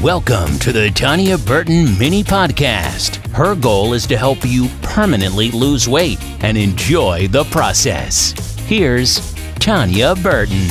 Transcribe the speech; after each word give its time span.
Welcome 0.00 0.58
to 0.60 0.72
the 0.72 0.90
Tanya 0.90 1.38
Burton 1.38 1.96
Mini 1.96 2.24
Podcast. 2.24 3.24
Her 3.28 3.54
goal 3.54 3.92
is 3.92 4.04
to 4.08 4.16
help 4.16 4.38
you 4.42 4.68
permanently 4.82 5.52
lose 5.52 5.88
weight 5.88 6.20
and 6.42 6.58
enjoy 6.58 7.28
the 7.28 7.44
process. 7.44 8.32
Here's 8.66 9.32
Tanya 9.60 10.16
Burton. 10.16 10.66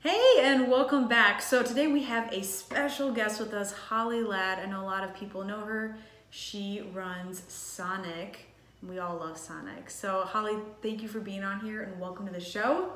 Hey, 0.00 0.36
and 0.40 0.70
welcome 0.70 1.06
back. 1.06 1.42
So, 1.42 1.62
today 1.62 1.86
we 1.86 2.04
have 2.04 2.32
a 2.32 2.42
special 2.42 3.12
guest 3.12 3.38
with 3.38 3.52
us, 3.52 3.72
Holly 3.72 4.22
Ladd. 4.22 4.58
I 4.58 4.64
know 4.70 4.80
a 4.80 4.86
lot 4.86 5.04
of 5.04 5.14
people 5.14 5.44
know 5.44 5.60
her. 5.66 5.98
She 6.30 6.88
runs 6.94 7.42
Sonic. 7.48 8.46
We 8.82 8.98
all 9.00 9.18
love 9.18 9.36
Sonic. 9.36 9.90
So, 9.90 10.22
Holly, 10.22 10.56
thank 10.80 11.02
you 11.02 11.08
for 11.08 11.20
being 11.20 11.44
on 11.44 11.60
here 11.60 11.82
and 11.82 12.00
welcome 12.00 12.26
to 12.26 12.32
the 12.32 12.40
show. 12.40 12.92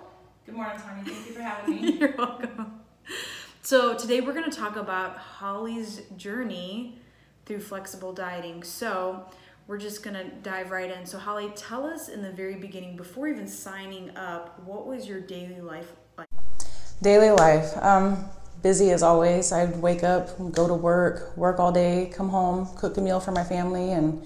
Good 0.47 0.55
morning, 0.55 0.79
Tanya. 0.79 1.03
Thank 1.05 1.27
you 1.27 1.33
for 1.33 1.43
having 1.43 1.75
me. 1.75 1.93
You're 1.99 2.15
welcome. 2.17 2.81
So, 3.63 3.97
today 3.97 4.21
we're 4.21 4.33
going 4.33 4.49
to 4.49 4.57
talk 4.57 4.77
about 4.77 5.17
Holly's 5.17 6.03
journey 6.17 7.01
through 7.47 7.59
flexible 7.59 8.13
dieting. 8.13 8.63
So, 8.63 9.27
we're 9.67 9.79
just 9.79 10.05
going 10.05 10.15
to 10.15 10.31
dive 10.45 10.71
right 10.71 10.89
in. 10.89 11.05
So, 11.05 11.19
Holly, 11.19 11.51
tell 11.57 11.85
us 11.85 12.09
in 12.09 12.23
the 12.23 12.31
very 12.31 12.55
beginning, 12.55 12.97
before 12.97 13.27
even 13.27 13.49
signing 13.49 14.17
up, 14.17 14.63
what 14.65 14.87
was 14.87 15.09
your 15.09 15.19
daily 15.19 15.61
life 15.61 15.91
like? 16.17 16.29
Daily 17.03 17.31
life. 17.31 17.77
Um, 17.79 18.27
busy 18.63 18.93
as 18.93 19.03
always. 19.03 19.51
I'd 19.51 19.77
wake 19.83 20.05
up, 20.05 20.29
go 20.53 20.69
to 20.69 20.75
work, 20.75 21.37
work 21.37 21.59
all 21.59 21.73
day, 21.73 22.13
come 22.15 22.29
home, 22.29 22.69
cook 22.77 22.97
a 22.97 23.01
meal 23.01 23.19
for 23.19 23.33
my 23.33 23.43
family, 23.43 23.91
and 23.91 24.25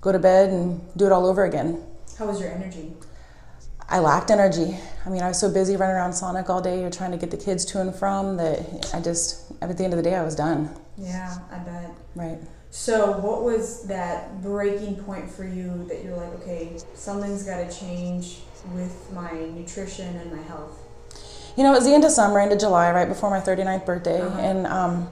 go 0.00 0.12
to 0.12 0.20
bed 0.20 0.50
and 0.50 0.80
do 0.96 1.06
it 1.06 1.12
all 1.12 1.26
over 1.26 1.44
again. 1.44 1.82
How 2.16 2.26
was 2.26 2.40
your 2.40 2.52
energy? 2.52 2.92
I 3.88 4.00
lacked 4.00 4.30
energy. 4.30 4.76
I 5.04 5.10
mean, 5.10 5.22
I 5.22 5.28
was 5.28 5.38
so 5.38 5.50
busy 5.50 5.76
running 5.76 5.94
around 5.96 6.12
Sonic 6.12 6.50
all 6.50 6.60
day 6.60 6.88
trying 6.90 7.12
to 7.12 7.16
get 7.16 7.30
the 7.30 7.36
kids 7.36 7.64
to 7.66 7.80
and 7.80 7.94
from 7.94 8.36
that 8.38 8.90
I 8.92 9.00
just, 9.00 9.52
at 9.62 9.76
the 9.78 9.84
end 9.84 9.92
of 9.92 9.96
the 9.96 10.02
day, 10.02 10.16
I 10.16 10.22
was 10.24 10.34
done. 10.34 10.70
Yeah, 10.98 11.38
I 11.52 11.58
bet. 11.58 11.90
Right. 12.16 12.38
So, 12.70 13.12
what 13.18 13.42
was 13.44 13.86
that 13.86 14.42
breaking 14.42 14.96
point 14.96 15.30
for 15.30 15.44
you 15.44 15.86
that 15.88 16.02
you're 16.04 16.16
like, 16.16 16.32
okay, 16.42 16.76
something's 16.94 17.44
got 17.44 17.58
to 17.70 17.78
change 17.78 18.38
with 18.74 19.10
my 19.14 19.30
nutrition 19.32 20.16
and 20.16 20.32
my 20.32 20.42
health? 20.42 20.76
You 21.56 21.62
know, 21.62 21.72
it 21.72 21.76
was 21.76 21.84
the 21.84 21.94
end 21.94 22.04
of 22.04 22.10
summer, 22.10 22.38
end 22.40 22.52
of 22.52 22.58
July, 22.58 22.90
right 22.90 23.08
before 23.08 23.30
my 23.30 23.40
39th 23.40 23.86
birthday, 23.86 24.20
Uh-huh. 24.20 24.38
and 24.40 24.66
um, 24.66 25.08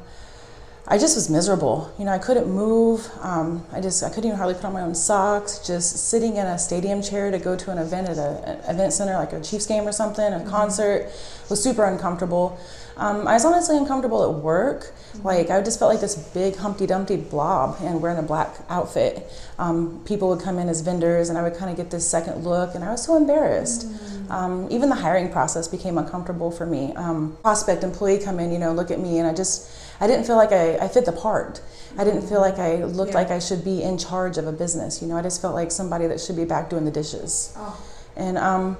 I 0.86 0.98
just 0.98 1.14
was 1.16 1.30
miserable. 1.30 1.90
You 1.98 2.04
know, 2.04 2.12
I 2.12 2.18
couldn't 2.18 2.46
move. 2.46 3.10
Um, 3.22 3.64
I 3.72 3.80
just 3.80 4.02
I 4.02 4.10
couldn't 4.10 4.26
even 4.26 4.36
hardly 4.36 4.54
put 4.54 4.66
on 4.66 4.74
my 4.74 4.82
own 4.82 4.94
socks. 4.94 5.58
Just 5.66 6.10
sitting 6.10 6.36
in 6.36 6.46
a 6.46 6.58
stadium 6.58 7.00
chair 7.00 7.30
to 7.30 7.38
go 7.38 7.56
to 7.56 7.70
an 7.70 7.78
event 7.78 8.10
at 8.10 8.18
a- 8.18 8.60
an 8.68 8.74
event 8.74 8.92
center, 8.92 9.14
like 9.14 9.32
a 9.32 9.40
Chiefs 9.40 9.64
game 9.64 9.88
or 9.88 9.92
something, 9.92 10.30
a 10.30 10.44
concert, 10.44 11.10
was 11.48 11.62
super 11.62 11.84
uncomfortable. 11.84 12.58
Um, 12.98 13.26
I 13.26 13.32
was 13.32 13.44
honestly 13.46 13.78
uncomfortable 13.78 14.22
at 14.24 14.42
work. 14.42 14.92
Like 15.22 15.48
I 15.48 15.62
just 15.62 15.78
felt 15.78 15.90
like 15.90 16.02
this 16.02 16.16
big 16.16 16.56
Humpty 16.56 16.86
Dumpty 16.86 17.16
blob, 17.16 17.78
and 17.80 18.02
wearing 18.02 18.18
a 18.18 18.22
black 18.22 18.54
outfit. 18.68 19.26
Um, 19.58 20.02
people 20.04 20.28
would 20.28 20.40
come 20.40 20.58
in 20.58 20.68
as 20.68 20.82
vendors, 20.82 21.30
and 21.30 21.38
I 21.38 21.42
would 21.42 21.54
kind 21.56 21.70
of 21.70 21.78
get 21.78 21.90
this 21.90 22.06
second 22.06 22.44
look, 22.44 22.74
and 22.74 22.84
I 22.84 22.90
was 22.90 23.02
so 23.02 23.16
embarrassed. 23.16 23.86
Um, 24.28 24.68
even 24.70 24.90
the 24.90 24.96
hiring 24.96 25.30
process 25.32 25.66
became 25.66 25.96
uncomfortable 25.96 26.50
for 26.50 26.66
me. 26.66 26.92
Um, 26.94 27.38
prospect 27.42 27.84
employee 27.84 28.18
come 28.18 28.38
in, 28.38 28.52
you 28.52 28.58
know, 28.58 28.72
look 28.72 28.90
at 28.90 29.00
me, 29.00 29.18
and 29.18 29.26
I 29.28 29.32
just, 29.34 29.68
I 30.00 30.06
didn't 30.06 30.24
feel 30.26 30.36
like 30.36 30.52
I, 30.52 30.76
I 30.78 30.88
fit 30.88 31.04
the 31.04 31.12
part. 31.12 31.60
I 31.96 32.04
didn't 32.04 32.22
feel 32.22 32.40
like 32.40 32.58
I 32.58 32.84
looked 32.84 33.12
Yeah. 33.12 33.18
like 33.18 33.30
I 33.30 33.38
should 33.38 33.64
be 33.64 33.82
in 33.82 33.96
charge 33.98 34.38
of 34.38 34.46
a 34.46 34.52
business. 34.52 35.00
You 35.00 35.08
know, 35.08 35.16
I 35.16 35.22
just 35.22 35.40
felt 35.40 35.54
like 35.54 35.70
somebody 35.70 36.06
that 36.08 36.20
should 36.20 36.36
be 36.36 36.44
back 36.44 36.68
doing 36.70 36.84
the 36.84 36.90
dishes. 36.90 37.52
Oh, 37.56 37.80
And 38.16 38.36
um, 38.38 38.76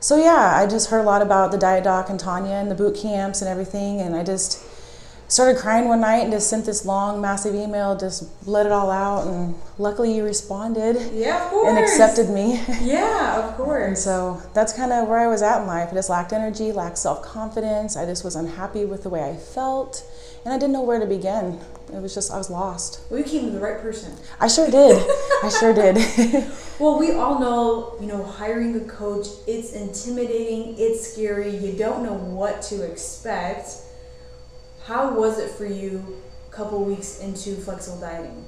so 0.00 0.16
yeah, 0.16 0.52
I 0.56 0.66
just 0.66 0.90
heard 0.90 1.00
a 1.00 1.04
lot 1.04 1.22
about 1.22 1.50
the 1.52 1.58
diet 1.58 1.84
doc 1.84 2.08
and 2.10 2.18
Tanya 2.18 2.52
and 2.54 2.70
the 2.70 2.74
boot 2.74 2.96
camps 2.96 3.40
and 3.42 3.48
everything, 3.48 4.00
and 4.00 4.14
I 4.16 4.22
just 4.24 4.60
started 5.32 5.56
crying 5.56 5.88
one 5.88 6.00
night 6.02 6.18
and 6.18 6.30
just 6.30 6.50
sent 6.50 6.66
this 6.66 6.84
long, 6.84 7.18
massive 7.18 7.54
email, 7.54 7.96
just 7.96 8.24
let 8.46 8.66
it 8.66 8.72
all 8.72 8.90
out, 8.90 9.26
and 9.26 9.54
luckily 9.78 10.14
you 10.14 10.22
responded 10.22 10.94
yeah, 11.14 11.42
of 11.44 11.50
course. 11.50 11.68
and 11.68 11.78
accepted 11.78 12.28
me. 12.28 12.60
Yeah, 12.82 13.48
of 13.48 13.56
course. 13.56 13.86
And 13.86 13.98
so 13.98 14.42
that's 14.52 14.74
kind 14.74 14.92
of 14.92 15.08
where 15.08 15.18
I 15.18 15.26
was 15.28 15.40
at 15.40 15.62
in 15.62 15.66
life. 15.66 15.88
I 15.90 15.94
just 15.94 16.10
lacked 16.10 16.32
energy, 16.34 16.70
lacked 16.72 16.98
self 16.98 17.22
confidence. 17.22 17.96
I 17.96 18.04
just 18.04 18.24
was 18.24 18.36
unhappy 18.36 18.84
with 18.84 19.04
the 19.04 19.08
way 19.08 19.22
I 19.22 19.34
felt, 19.34 20.04
and 20.44 20.52
I 20.52 20.58
didn't 20.58 20.72
know 20.72 20.82
where 20.82 21.00
to 21.00 21.06
begin. 21.06 21.60
It 21.92 22.00
was 22.02 22.12
just, 22.14 22.30
I 22.30 22.36
was 22.36 22.50
lost. 22.50 23.00
Well, 23.08 23.18
you 23.18 23.24
came 23.24 23.46
to 23.46 23.50
the 23.52 23.60
right 23.60 23.80
person. 23.80 24.14
I 24.38 24.48
sure 24.48 24.70
did. 24.70 25.02
I 25.42 25.48
sure 25.48 25.72
did. 25.82 25.96
Well, 26.78 26.98
we 26.98 27.12
all 27.12 27.38
know, 27.38 27.94
you 28.00 28.08
know, 28.08 28.24
hiring 28.24 28.74
a 28.74 28.80
coach, 28.80 29.28
it's 29.46 29.72
intimidating, 29.72 30.74
it's 30.78 31.12
scary, 31.12 31.54
you 31.56 31.74
don't 31.78 32.02
know 32.02 32.14
what 32.14 32.60
to 32.62 32.82
expect. 32.82 33.68
How 34.84 35.14
was 35.14 35.38
it 35.38 35.50
for 35.50 35.66
you 35.66 36.22
a 36.48 36.52
couple 36.52 36.84
weeks 36.84 37.20
into 37.20 37.54
flexible 37.56 38.00
dieting? 38.00 38.44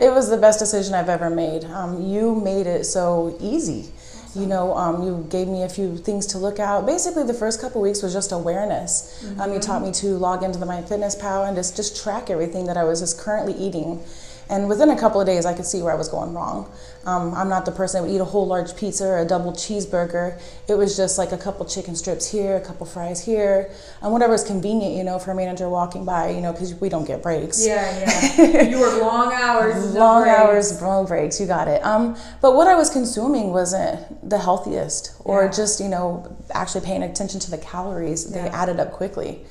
it 0.00 0.10
was 0.10 0.30
the 0.30 0.36
best 0.38 0.58
decision 0.58 0.94
I've 0.94 1.10
ever 1.10 1.28
made. 1.28 1.64
Um, 1.64 2.02
you 2.02 2.34
made 2.34 2.66
it 2.66 2.84
so 2.84 3.36
easy. 3.38 3.92
You 4.34 4.46
know, 4.46 4.74
um, 4.74 5.02
you 5.02 5.26
gave 5.28 5.48
me 5.48 5.64
a 5.64 5.68
few 5.68 5.96
things 5.96 6.24
to 6.28 6.38
look 6.38 6.58
out. 6.58 6.86
Basically, 6.86 7.24
the 7.24 7.34
first 7.34 7.60
couple 7.60 7.82
weeks 7.82 8.00
was 8.00 8.12
just 8.12 8.32
awareness. 8.32 9.26
Um, 9.38 9.52
you 9.52 9.58
taught 9.58 9.82
me 9.82 9.92
to 9.92 10.16
log 10.16 10.42
into 10.42 10.58
the 10.58 10.66
MyFitnessPal 10.66 11.46
and 11.48 11.56
just, 11.56 11.76
just 11.76 12.02
track 12.02 12.30
everything 12.30 12.66
that 12.66 12.76
I 12.76 12.84
was 12.84 13.00
just 13.00 13.18
currently 13.18 13.54
eating. 13.54 14.02
And 14.50 14.68
within 14.68 14.90
a 14.90 14.98
couple 14.98 15.20
of 15.20 15.26
days, 15.28 15.46
I 15.46 15.54
could 15.54 15.64
see 15.64 15.80
where 15.80 15.92
I 15.92 15.96
was 15.96 16.08
going 16.08 16.34
wrong. 16.34 16.68
Um, 17.06 17.32
I'm 17.34 17.48
not 17.48 17.64
the 17.64 17.70
person 17.70 18.02
that 18.02 18.08
would 18.08 18.14
eat 18.14 18.20
a 18.20 18.24
whole 18.24 18.46
large 18.48 18.76
pizza 18.76 19.06
or 19.06 19.18
a 19.20 19.24
double 19.24 19.52
cheeseburger. 19.52 20.38
It 20.68 20.74
was 20.74 20.96
just 20.96 21.18
like 21.18 21.30
a 21.30 21.38
couple 21.38 21.64
chicken 21.66 21.94
strips 21.94 22.28
here, 22.30 22.56
a 22.56 22.60
couple 22.60 22.84
fries 22.84 23.24
here, 23.24 23.70
and 24.02 24.12
whatever's 24.12 24.42
convenient, 24.42 24.94
you 24.96 25.04
know, 25.04 25.20
for 25.20 25.30
a 25.30 25.34
manager 25.36 25.68
walking 25.68 26.04
by, 26.04 26.30
you 26.30 26.40
know, 26.40 26.52
because 26.52 26.74
we 26.74 26.88
don't 26.88 27.06
get 27.06 27.22
breaks 27.22 27.64
Yeah, 27.64 28.34
yeah. 28.36 28.62
you 28.68 28.80
work 28.80 29.00
long 29.00 29.32
hours. 29.32 29.94
no 29.94 30.00
long 30.00 30.22
breaks. 30.24 30.36
hours, 30.38 30.82
long 30.82 31.06
breaks. 31.06 31.40
You 31.40 31.46
got 31.46 31.68
it. 31.68 31.82
Um, 31.84 32.16
but 32.42 32.56
what 32.56 32.66
I 32.66 32.74
was 32.74 32.90
consuming 32.90 33.52
wasn't 33.52 34.28
the 34.28 34.38
healthiest, 34.38 35.12
or 35.24 35.44
Yeah. 35.44 35.50
just 35.52 35.80
you 35.80 35.88
know 35.88 36.36
actually 36.50 36.84
paying 36.84 37.04
attention 37.04 37.38
to 37.40 37.50
the 37.52 37.58
calories. 37.58 38.24
They 38.30 38.40
Yeah. 38.44 38.50
added 38.62 38.80
up 38.80 38.90
quickly. 38.92 39.46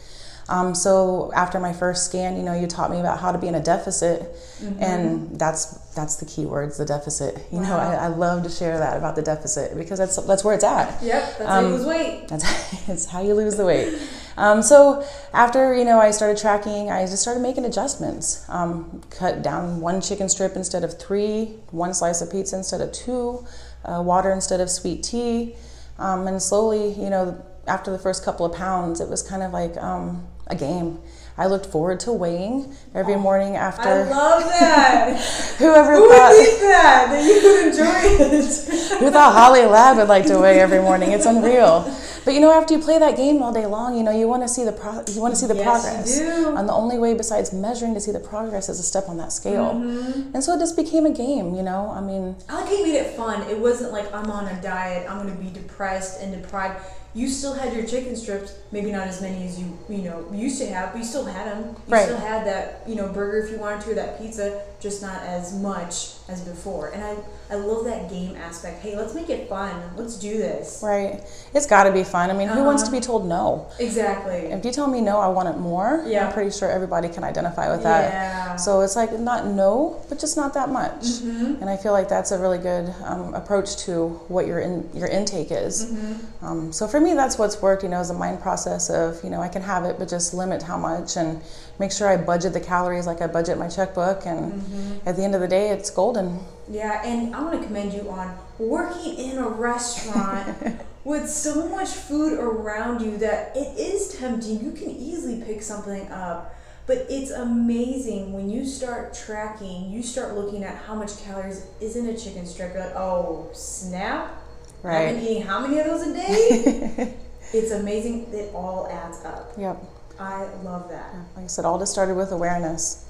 Um, 0.50 0.74
so 0.74 1.32
after 1.36 1.60
my 1.60 1.74
first 1.74 2.06
scan, 2.08 2.36
you 2.36 2.44
know, 2.44 2.54
you 2.60 2.66
taught 2.68 2.90
me 2.92 3.00
about 3.00 3.20
how 3.20 3.32
to 3.32 3.38
be 3.38 3.48
in 3.48 3.56
a 3.56 3.64
deficit, 3.64 4.22
Mm-hmm. 4.60 4.84
and 4.84 5.40
that's 5.40 5.64
that's 5.96 6.18
the 6.18 6.26
key 6.26 6.46
words, 6.46 6.78
the 6.78 6.84
deficit. 6.86 7.38
You 7.50 7.62
know, 7.62 7.78
I, 7.78 7.94
I 7.96 8.08
love 8.08 8.44
to 8.44 8.50
share 8.50 8.78
that 8.78 8.98
about 8.98 9.16
the 9.16 9.22
deficit 9.22 9.78
because 9.78 10.00
that's 10.00 10.18
that's 10.28 10.44
where 10.44 10.54
it's 10.54 10.66
at. 10.66 11.02
Yep, 11.02 11.38
that's 11.38 11.50
how 11.50 11.60
you 11.62 11.66
Um, 11.68 11.72
lose 11.76 11.86
weight. 11.86 12.28
That's, 12.28 12.86
that's 12.88 13.06
how 13.06 13.22
you 13.22 13.34
lose 13.36 13.56
the 13.56 13.66
weight. 13.66 13.98
Um, 14.36 14.62
so 14.62 15.06
after 15.34 15.74
you 15.74 15.86
know 15.86 15.98
I 16.00 16.12
started 16.12 16.38
tracking, 16.42 16.92
I 16.92 17.06
just 17.06 17.22
started 17.22 17.40
making 17.40 17.64
adjustments. 17.64 18.44
Um, 18.50 19.02
cut 19.12 19.42
down 19.44 19.80
one 19.80 20.02
chicken 20.02 20.28
strip 20.28 20.58
instead 20.58 20.84
of 20.84 21.00
three, 21.00 21.54
one 21.72 21.94
slice 21.94 22.22
of 22.22 22.30
pizza 22.30 22.58
instead 22.58 22.82
of 22.82 22.92
two, 22.92 23.46
uh, 23.86 24.02
water 24.04 24.32
instead 24.32 24.60
of 24.60 24.70
sweet 24.70 25.04
tea, 25.04 25.56
um, 26.00 26.28
and 26.28 26.42
slowly, 26.42 26.92
you 27.02 27.10
know, 27.10 27.42
after 27.66 27.92
the 27.92 28.00
first 28.00 28.26
couple 28.26 28.46
of 28.46 28.54
pounds, 28.54 29.00
it 29.00 29.08
was 29.08 29.22
kind 29.24 29.42
of 29.44 29.54
like 29.54 29.78
um, 29.78 30.28
a 30.50 30.56
game. 30.56 31.00
I 31.38 31.46
looked 31.48 31.68
forward 31.68 32.02
to 32.02 32.12
weighing 32.12 32.76
every 32.94 33.16
morning 33.16 33.56
after. 33.56 33.88
I 33.88 34.04
love 34.10 34.44
that. 34.44 35.56
whoever 35.58 35.96
Who 35.96 36.02
would 36.10 36.18
thought 36.18 36.36
think 36.36 36.60
that? 36.60 37.08
That 37.10 37.24
you 37.24 37.42
would 37.42 37.68
enjoy 37.68 38.26
it. 38.36 39.00
who 39.00 39.10
thought 39.10 39.34
Holly 39.34 39.66
Ladd 39.66 39.96
would 39.98 40.10
like 40.10 40.26
to 40.26 40.38
weigh 40.38 40.60
every 40.60 40.80
morning? 40.82 41.12
It's 41.14 41.26
unreal. 41.26 41.90
But 42.26 42.34
you 42.34 42.42
know, 42.42 42.52
after 42.52 42.74
you 42.74 42.82
play 42.82 43.00
that 43.00 43.16
game 43.16 43.42
all 43.42 43.54
day 43.54 43.66
long, 43.66 43.98
you 43.98 44.04
know 44.04 44.12
you 44.12 44.28
want 44.28 44.44
to 44.44 44.50
see 44.50 44.66
the 44.66 44.74
pro- 44.74 45.02
you 45.08 45.22
want 45.22 45.34
to 45.34 45.40
see 45.40 45.48
the 45.48 45.56
Yes, 45.56 45.64
progress. 45.86 46.20
you 46.20 46.26
do. 46.26 46.58
And 46.58 46.68
the 46.68 46.74
only 46.74 47.00
way 47.00 47.14
besides 47.14 47.54
measuring 47.54 47.94
to 47.94 48.02
see 48.02 48.12
the 48.12 48.20
progress 48.20 48.68
is 48.68 48.78
a 48.78 48.84
step 48.84 49.08
on 49.08 49.16
that 49.18 49.32
scale. 49.32 49.74
Mm-hmm. 49.76 50.32
And 50.36 50.44
so 50.44 50.54
it 50.54 50.60
just 50.60 50.76
became 50.76 51.06
a 51.06 51.14
game. 51.14 51.56
You 51.56 51.64
know, 51.64 51.90
I 51.90 52.02
mean, 52.02 52.36
I 52.50 52.56
like 52.56 52.66
how 52.66 52.74
you 52.74 52.84
made 52.84 52.96
it 52.96 53.16
fun. 53.16 53.42
It 53.50 53.58
wasn't 53.58 53.94
like 53.94 54.14
I'm 54.14 54.30
on 54.30 54.46
a 54.48 54.62
diet, 54.62 55.10
I'm 55.10 55.20
gonna 55.26 55.40
be 55.40 55.50
depressed 55.50 56.20
and 56.22 56.34
deprived. 56.34 56.84
You 57.16 57.28
still 57.28 57.54
had 57.54 57.74
your 57.74 57.86
chicken 57.88 58.16
strips, 58.16 58.54
maybe 58.72 58.92
not 58.92 59.08
as 59.08 59.20
many 59.22 59.46
as 59.48 59.60
you 59.60 59.78
you 59.90 60.04
know 60.04 60.26
used 60.32 60.60
to 60.62 60.68
have, 60.68 60.92
but 60.92 61.00
you 61.00 61.04
still 61.06 61.26
had 61.26 61.48
them. 61.48 61.70
You 61.88 61.94
Right. 61.94 62.06
still 62.06 62.18
had 62.18 62.46
that 62.46 62.82
you 62.88 62.96
know 62.96 63.08
burger 63.08 63.40
if 63.46 63.52
you 63.52 63.58
wanted 63.58 63.82
to, 63.82 63.92
or 63.92 63.96
that 63.96 64.20
pizza, 64.22 64.62
just 64.80 65.02
not 65.02 65.22
as 65.24 65.54
much 65.54 66.14
as 66.30 66.42
before. 66.42 66.90
And 66.90 67.04
I 67.04 67.16
I 67.52 67.56
love 67.56 67.84
that 67.86 68.12
game 68.12 68.36
aspect. 68.36 68.84
Hey, 68.84 68.96
let's 68.96 69.16
make 69.16 69.28
it 69.32 69.50
fun. 69.50 69.72
Let's 69.98 70.18
do 70.18 70.38
this. 70.38 70.82
right? 70.84 71.24
It's 71.56 71.66
got 71.66 71.86
to 71.86 71.92
be 71.92 72.04
fun. 72.04 72.30
I 72.30 72.34
mean, 72.34 72.48
who 72.48 72.64
wants 72.64 72.84
to 72.84 72.90
Uh-huh. 72.90 73.00
be 73.00 73.02
told 73.04 73.28
no? 73.28 73.66
Exactly. 73.80 74.52
If 74.54 74.64
you 74.64 74.72
tell 74.72 74.86
me 74.86 75.02
no, 75.02 75.18
I 75.20 75.28
want 75.30 75.50
it 75.50 75.58
more. 75.58 76.04
Yeah. 76.06 76.28
I'm 76.28 76.34
pretty 76.34 76.52
sure 76.52 76.70
everybody 76.70 77.10
can 77.10 77.24
identify 77.24 77.72
with 77.72 77.82
that. 77.84 78.04
Yeah. 78.14 78.56
So 78.58 78.82
it's 78.82 78.96
like 78.96 79.12
not 79.20 79.48
no, 79.48 79.98
but 80.10 80.20
just 80.20 80.38
not 80.38 80.54
that 80.54 80.70
much. 80.70 81.02
Mm-hmm. 81.02 81.56
And 81.62 81.70
I 81.72 81.76
feel 81.78 81.92
like 81.92 82.08
that's 82.08 82.30
a 82.32 82.38
really 82.38 82.60
good 82.60 82.94
um, 83.04 83.34
approach 83.34 83.78
to 83.86 84.10
what 84.28 84.46
your 84.46 84.60
in, 84.60 84.88
your 84.94 85.08
intake 85.08 85.52
is. 85.52 85.86
Mm-hmm. 85.86 86.46
Um, 86.46 86.72
so 86.72 86.88
for 86.88 86.99
me, 87.00 87.14
that's 87.14 87.38
what's 87.38 87.62
worked. 87.62 87.84
You 87.84 87.90
know, 87.90 88.00
is 88.02 88.10
a 88.10 88.14
mind 88.14 88.42
process 88.42 88.90
of 88.90 89.24
you 89.24 89.30
know 89.30 89.42
I 89.42 89.48
can 89.48 89.62
have 89.62 89.86
it, 89.86 89.98
but 90.00 90.10
just 90.10 90.34
limit 90.34 90.64
how 90.64 90.78
much 90.78 91.18
and 91.18 91.42
make 91.80 91.92
sure 91.92 92.08
I 92.08 92.18
budget 92.18 92.54
the 92.54 92.60
calories 92.60 93.08
like 93.08 93.22
I 93.22 93.28
budget 93.28 93.58
my 93.58 93.68
checkbook. 93.68 94.26
And 94.26 94.54
Mm-hmm. 94.54 95.08
at 95.08 95.16
the 95.16 95.24
end 95.24 95.36
of 95.36 95.42
the 95.42 95.48
day, 95.48 95.70
it's 95.70 95.90
golden. 95.90 96.40
Yeah, 96.70 97.02
and 97.06 97.36
I 97.36 97.42
want 97.42 97.60
to 97.62 97.66
commend 97.68 97.94
you 97.94 98.10
on 98.10 98.38
working 98.58 99.16
in 99.18 99.38
a 99.38 99.48
restaurant 99.48 100.82
with 101.04 101.30
so 101.30 101.68
much 101.70 101.90
food 101.90 102.38
around 102.40 103.02
you 103.02 103.18
that 103.18 103.56
it 103.56 103.78
is 103.80 104.18
tempting. 104.18 104.64
You 104.64 104.72
can 104.72 104.90
easily 104.90 105.42
pick 105.44 105.62
something 105.62 106.12
up. 106.12 106.56
But 106.86 107.06
it's 107.08 107.30
amazing 107.30 108.34
when 108.34 108.50
you 108.50 108.66
start 108.66 109.14
tracking, 109.14 109.92
you 109.92 110.02
start 110.02 110.34
looking 110.36 110.64
at 110.64 110.76
how 110.76 110.96
much 110.96 111.22
calories 111.24 111.68
is 111.80 111.96
in 111.96 112.08
a 112.08 112.18
chicken 112.18 112.48
strip. 112.48 112.74
You're 112.74 112.84
like, 112.86 112.96
oh, 112.96 113.48
snap. 113.54 114.36
Right. 114.84 115.10
I've 115.10 115.16
been 115.16 115.24
eating 115.26 115.44
how 115.44 115.60
many 115.60 115.80
of 115.80 115.86
those 115.86 116.08
a 116.08 116.14
day? 116.14 117.16
it's 117.54 117.72
amazing. 117.72 118.28
It 118.34 118.54
all 118.54 118.88
adds 118.90 119.24
up. 119.26 119.52
Yep. 119.58 119.84
I 120.20 120.46
love 120.64 120.90
that. 120.90 121.14
Like 121.36 121.46
I 121.46 121.48
said, 121.48 121.66
all 121.66 121.80
just 121.80 121.92
started 121.92 122.16
with 122.16 122.32
awareness. 122.32 123.06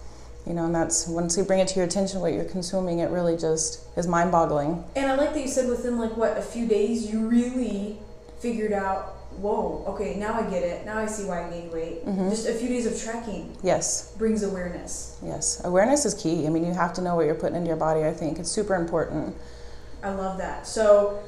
You 0.47 0.53
know, 0.53 0.65
and 0.65 0.73
that's 0.73 1.07
once 1.07 1.37
you 1.37 1.43
bring 1.43 1.59
it 1.59 1.67
to 1.69 1.75
your 1.75 1.85
attention 1.85 2.21
what 2.21 2.33
you're 2.33 2.45
consuming, 2.45 2.99
it 2.99 3.09
really 3.11 3.37
just 3.37 3.81
is 3.97 4.07
mind 4.07 4.31
boggling. 4.31 4.83
And 4.95 5.11
I 5.11 5.15
like 5.15 5.33
that 5.33 5.41
you 5.41 5.47
said 5.47 5.69
within 5.69 5.99
like 5.99 6.15
what 6.17 6.37
a 6.37 6.41
few 6.41 6.65
days 6.67 7.11
you 7.11 7.27
really 7.27 7.99
figured 8.39 8.71
out. 8.71 9.15
Whoa, 9.37 9.83
okay, 9.89 10.15
now 10.15 10.33
I 10.33 10.49
get 10.49 10.63
it. 10.63 10.85
Now 10.85 10.97
I 10.97 11.05
see 11.05 11.25
why 11.25 11.45
I 11.45 11.49
gained 11.51 11.71
weight. 11.71 12.05
Mhm. 12.05 12.29
Just 12.29 12.47
a 12.47 12.53
few 12.53 12.67
days 12.67 12.85
of 12.87 12.99
tracking 12.99 13.55
Yes, 13.61 14.11
brings 14.17 14.41
awareness. 14.43 15.17
yes. 15.23 15.61
Awareness 15.63 16.05
is 16.05 16.13
key. 16.15 16.47
I 16.47 16.49
mean, 16.49 16.65
you 16.65 16.73
have 16.73 16.93
to 16.93 17.01
know 17.01 17.15
what 17.15 17.25
you're 17.25 17.35
putting 17.35 17.55
into 17.55 17.67
your 17.67 17.77
body, 17.77 18.03
I 18.05 18.13
think. 18.13 18.39
It's 18.39 18.49
super 18.49 18.75
important. 18.75 19.35
I 20.01 20.11
love 20.13 20.37
that. 20.39 20.65
So 20.65 21.19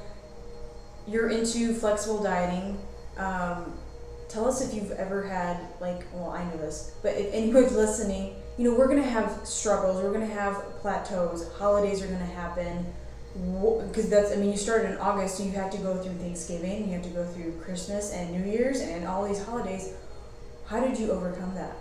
you're 1.08 1.30
into 1.30 1.74
flexible 1.74 2.22
dieting. 2.22 2.80
Um, 3.18 3.74
tell 4.30 4.48
us 4.48 4.62
if 4.62 4.74
you've 4.74 4.92
ever 4.92 5.24
had 5.24 5.58
like, 5.80 6.06
well, 6.14 6.30
I 6.30 6.44
know 6.46 6.58
this, 6.58 6.96
but 7.02 7.16
if 7.16 7.34
anybody's 7.34 7.74
listening, 7.76 8.36
you 8.58 8.70
know, 8.70 8.78
we're 8.78 8.88
gonna 8.88 9.02
have 9.02 9.46
struggles. 9.46 10.02
We're 10.02 10.14
gonna 10.14 10.26
have 10.26 10.56
plateaus. 10.82 11.52
Holidays 11.58 12.02
are 12.02 12.08
gonna 12.08 12.26
happen. 12.26 12.86
Because 13.34 14.10
that's, 14.10 14.34
I 14.34 14.36
mean, 14.36 14.52
you 14.52 14.58
started 14.58 14.92
in 14.92 14.98
August, 14.98 15.38
so 15.38 15.44
you 15.44 15.52
have 15.52 15.72
to 15.72 15.78
go 15.78 15.96
through 15.96 16.16
Thanksgiving, 16.16 16.90
you 16.90 16.96
have 16.96 17.04
to 17.04 17.10
go 17.10 17.26
through 17.26 17.54
Christmas 17.62 18.12
and 18.12 18.30
New 18.32 18.52
Year's, 18.52 18.82
and 18.82 19.08
all 19.08 19.26
these 19.26 19.42
holidays. 19.42 19.94
How 20.66 20.86
did 20.86 21.00
you 21.00 21.12
overcome 21.12 21.56
that? 21.56 21.74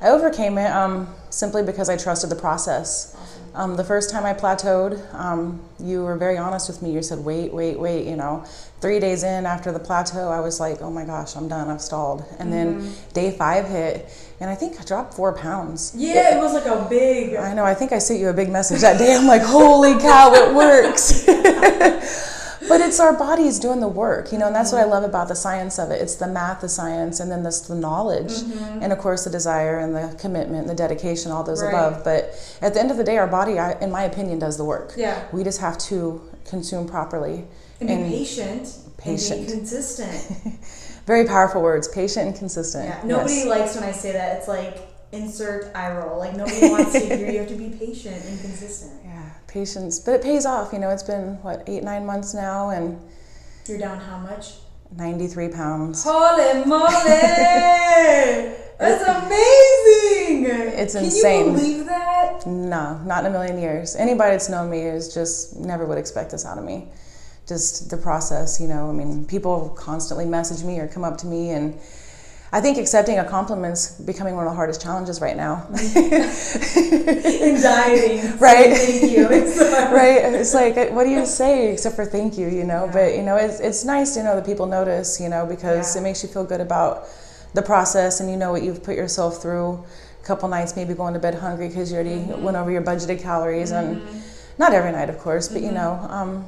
I 0.00 0.08
overcame 0.08 0.58
it 0.58 0.70
um, 0.70 1.08
simply 1.30 1.62
because 1.62 1.88
I 1.88 1.96
trusted 1.96 2.30
the 2.30 2.36
process. 2.36 3.16
Um, 3.54 3.76
the 3.76 3.84
first 3.84 4.10
time 4.10 4.24
I 4.24 4.34
plateaued, 4.34 5.14
um, 5.14 5.60
you 5.78 6.02
were 6.02 6.16
very 6.16 6.36
honest 6.36 6.68
with 6.68 6.82
me. 6.82 6.92
You 6.92 7.02
said, 7.02 7.20
wait, 7.20 7.52
wait, 7.52 7.78
wait. 7.78 8.06
You 8.06 8.16
know, 8.16 8.44
three 8.80 8.98
days 8.98 9.22
in 9.22 9.46
after 9.46 9.70
the 9.70 9.78
plateau, 9.78 10.28
I 10.28 10.40
was 10.40 10.58
like, 10.58 10.82
oh 10.82 10.90
my 10.90 11.04
gosh, 11.04 11.36
I'm 11.36 11.46
done. 11.46 11.70
I've 11.70 11.80
stalled. 11.80 12.24
And 12.40 12.52
then 12.52 12.92
day 13.12 13.30
five 13.30 13.66
hit, 13.66 14.10
and 14.40 14.50
I 14.50 14.56
think 14.56 14.80
I 14.80 14.84
dropped 14.84 15.14
four 15.14 15.32
pounds. 15.32 15.94
Yeah, 15.96 16.36
it 16.36 16.40
was 16.40 16.52
like 16.52 16.66
a 16.66 16.84
big. 16.90 17.36
I 17.36 17.54
know. 17.54 17.64
I 17.64 17.74
think 17.74 17.92
I 17.92 17.98
sent 17.98 18.18
you 18.18 18.28
a 18.28 18.32
big 18.32 18.50
message 18.50 18.80
that 18.80 18.98
day. 18.98 19.14
I'm 19.14 19.26
like, 19.26 19.42
holy 19.42 20.00
cow, 20.00 20.32
it 20.34 20.52
works. 20.52 21.24
but 22.68 22.80
it's 22.80 23.00
our 23.00 23.16
bodies 23.16 23.58
doing 23.58 23.80
the 23.80 23.88
work, 23.88 24.32
you 24.32 24.38
know, 24.38 24.46
and 24.46 24.54
that's 24.54 24.72
what 24.72 24.80
I 24.80 24.84
love 24.84 25.04
about 25.04 25.28
the 25.28 25.34
science 25.36 25.78
of 25.78 25.90
it. 25.90 26.00
It's 26.00 26.16
the 26.16 26.26
math, 26.28 26.60
the 26.60 26.68
science, 26.68 27.20
and 27.20 27.30
then 27.30 27.42
this 27.42 27.60
the 27.60 27.74
knowledge, 27.74 28.32
mm-hmm. 28.32 28.82
and 28.82 28.92
of 28.92 28.98
course 28.98 29.24
the 29.24 29.30
desire 29.30 29.78
and 29.78 29.94
the 29.94 30.16
commitment, 30.18 30.62
and 30.62 30.70
the 30.70 30.74
dedication, 30.74 31.30
all 31.32 31.42
those 31.42 31.62
Right. 31.62 31.70
above. 31.70 32.04
But 32.04 32.34
at 32.62 32.74
the 32.74 32.80
end 32.80 32.90
of 32.90 32.96
the 32.96 33.04
day, 33.04 33.16
our 33.18 33.26
body, 33.26 33.58
I, 33.58 33.72
in 33.80 33.90
my 33.90 34.02
opinion, 34.04 34.38
does 34.38 34.56
the 34.56 34.64
work. 34.64 34.92
Yeah. 34.96 35.22
We 35.32 35.44
just 35.44 35.60
have 35.60 35.78
to 35.90 36.20
consume 36.46 36.86
properly. 36.88 37.44
And 37.80 37.88
be 37.88 37.94
And 37.94 38.10
patient. 38.12 38.68
Patient. 38.96 39.40
And 39.40 39.46
be 39.46 39.52
consistent. 39.52 40.58
Very 41.06 41.26
powerful 41.26 41.60
words: 41.62 41.86
patient 41.88 42.28
and 42.28 42.36
consistent. 42.36 42.88
Yeah, 42.88 43.00
nobody 43.04 43.34
Yes. 43.34 43.46
likes 43.46 43.74
when 43.74 43.84
I 43.84 43.92
say 43.92 44.12
that. 44.12 44.38
It's 44.38 44.48
like 44.48 44.88
insert 45.12 45.70
eye 45.76 45.94
roll. 45.96 46.18
Like 46.18 46.34
nobody 46.34 46.68
wants 46.70 46.92
to 46.92 47.00
hear 47.00 47.30
you 47.30 47.38
have 47.40 47.48
to 47.48 47.54
be 47.54 47.68
patient 47.70 48.16
and 48.24 48.40
consistent. 48.40 48.92
Yeah, 49.04 49.13
patience, 49.54 50.00
but 50.00 50.14
it 50.14 50.22
pays 50.22 50.44
off. 50.44 50.72
You 50.72 50.80
know, 50.80 50.90
it's 50.90 51.04
been 51.04 51.40
what 51.42 51.62
eight, 51.66 51.84
nine 51.84 52.04
months 52.04 52.34
now, 52.34 52.70
and 52.70 53.00
You're 53.66 53.78
down 53.78 54.00
how 54.00 54.18
much? 54.18 54.54
93 54.96 55.48
pounds. 55.48 56.04
Holy 56.04 56.64
moly! 56.66 56.90
That's 58.78 59.04
amazing! 59.04 60.46
It's 60.76 60.94
Can 60.94 61.04
insane. 61.04 61.46
you 61.46 61.52
believe 61.52 61.86
that? 61.86 62.44
No, 62.46 62.98
not 63.06 63.24
in 63.24 63.26
a 63.26 63.30
million 63.30 63.58
years. 63.58 63.94
Anybody 63.94 64.32
that's 64.32 64.48
known 64.50 64.68
me 64.68 64.80
is 64.80 65.14
just 65.14 65.56
never 65.56 65.86
would 65.86 65.96
expect 65.96 66.32
this 66.32 66.44
out 66.44 66.58
of 66.58 66.64
me. 66.64 66.88
Just 67.46 67.88
the 67.88 67.96
process, 67.96 68.60
you 68.60 68.66
know. 68.66 68.90
I 68.90 68.92
mean, 68.92 69.24
people 69.26 69.70
constantly 69.78 70.26
message 70.26 70.64
me 70.64 70.80
or 70.80 70.88
come 70.88 71.04
up 71.04 71.16
to 71.18 71.26
me, 71.26 71.50
and 71.50 71.78
I 72.56 72.60
think 72.60 72.78
accepting 72.78 73.18
a 73.18 73.24
compliment's 73.24 73.82
becoming 74.00 74.36
one 74.36 74.46
of 74.46 74.52
the 74.52 74.56
hardest 74.56 74.80
challenges 74.80 75.20
right 75.20 75.36
now. 75.36 75.66
Dieting. 76.94 78.38
Right. 78.38 78.76
Thank 78.76 79.10
you. 79.12 79.28
It's 79.38 79.58
right? 79.92 80.18
It's 80.40 80.54
like, 80.54 80.76
what 80.92 81.04
do 81.04 81.10
you 81.10 81.26
say 81.26 81.72
except 81.72 81.96
for 81.96 82.04
thank 82.04 82.38
you, 82.38 82.48
you 82.48 82.64
know? 82.64 82.88
But, 82.92 83.16
you 83.16 83.22
know, 83.22 83.36
it's, 83.36 83.58
it's 83.60 83.84
nice 83.84 84.14
to 84.14 84.22
know 84.22 84.36
that 84.36 84.46
people 84.46 84.66
notice, 84.66 85.20
you 85.20 85.28
know, 85.28 85.44
because 85.46 85.94
Yeah. 85.94 86.00
it 86.00 86.04
makes 86.04 86.22
you 86.22 86.28
feel 86.28 86.44
good 86.44 86.60
about 86.60 87.08
the 87.54 87.62
process 87.62 88.20
and 88.20 88.30
you 88.30 88.36
know 88.36 88.52
what 88.52 88.62
you've 88.62 88.82
put 88.84 88.96
yourself 88.96 89.42
through. 89.42 89.82
A 90.22 90.26
couple 90.26 90.48
nights, 90.48 90.76
maybe 90.76 90.94
going 90.94 91.14
to 91.14 91.20
bed 91.20 91.34
hungry 91.34 91.68
because 91.68 91.90
you 91.90 91.96
already 91.98 92.20
Mm-hmm. 92.20 92.42
went 92.44 92.56
over 92.56 92.70
your 92.70 92.82
budgeted 92.82 93.20
calories, 93.20 93.72
and 93.72 94.00
not 94.58 94.72
every 94.72 94.92
night, 94.92 95.10
of 95.10 95.18
course, 95.18 95.48
but 95.48 95.60
you 95.60 95.68
Mm-hmm. 95.68 95.74
know. 95.74 95.92
Um, 96.18 96.44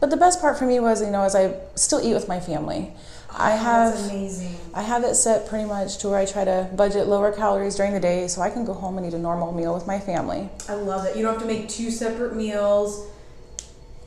but 0.00 0.08
the 0.10 0.16
best 0.16 0.40
part 0.40 0.58
for 0.58 0.64
me 0.66 0.80
was, 0.80 1.02
you 1.02 1.10
know, 1.10 1.22
as 1.22 1.34
I 1.34 1.54
still 1.74 2.00
eat 2.00 2.14
with 2.14 2.28
my 2.28 2.40
family. 2.40 2.92
I 3.36 3.50
have 3.52 3.94
amazing. 4.06 4.56
I 4.74 4.82
have 4.82 5.04
it 5.04 5.14
set 5.14 5.48
pretty 5.48 5.64
much 5.64 5.98
to 5.98 6.08
where 6.08 6.18
I 6.18 6.26
try 6.26 6.44
to 6.44 6.68
budget 6.74 7.06
lower 7.06 7.32
calories 7.32 7.74
during 7.76 7.92
the 7.92 8.00
day 8.00 8.28
so 8.28 8.40
I 8.42 8.50
can 8.50 8.64
go 8.64 8.72
home 8.74 8.98
and 8.98 9.06
eat 9.06 9.14
a 9.14 9.18
normal 9.18 9.52
meal 9.52 9.74
with 9.74 9.86
my 9.86 9.98
family. 9.98 10.48
I 10.68 10.74
love 10.74 11.04
it. 11.06 11.16
You 11.16 11.22
don't 11.22 11.34
have 11.34 11.42
to 11.42 11.48
make 11.48 11.68
two 11.68 11.90
separate 11.90 12.34
meals. 12.36 13.06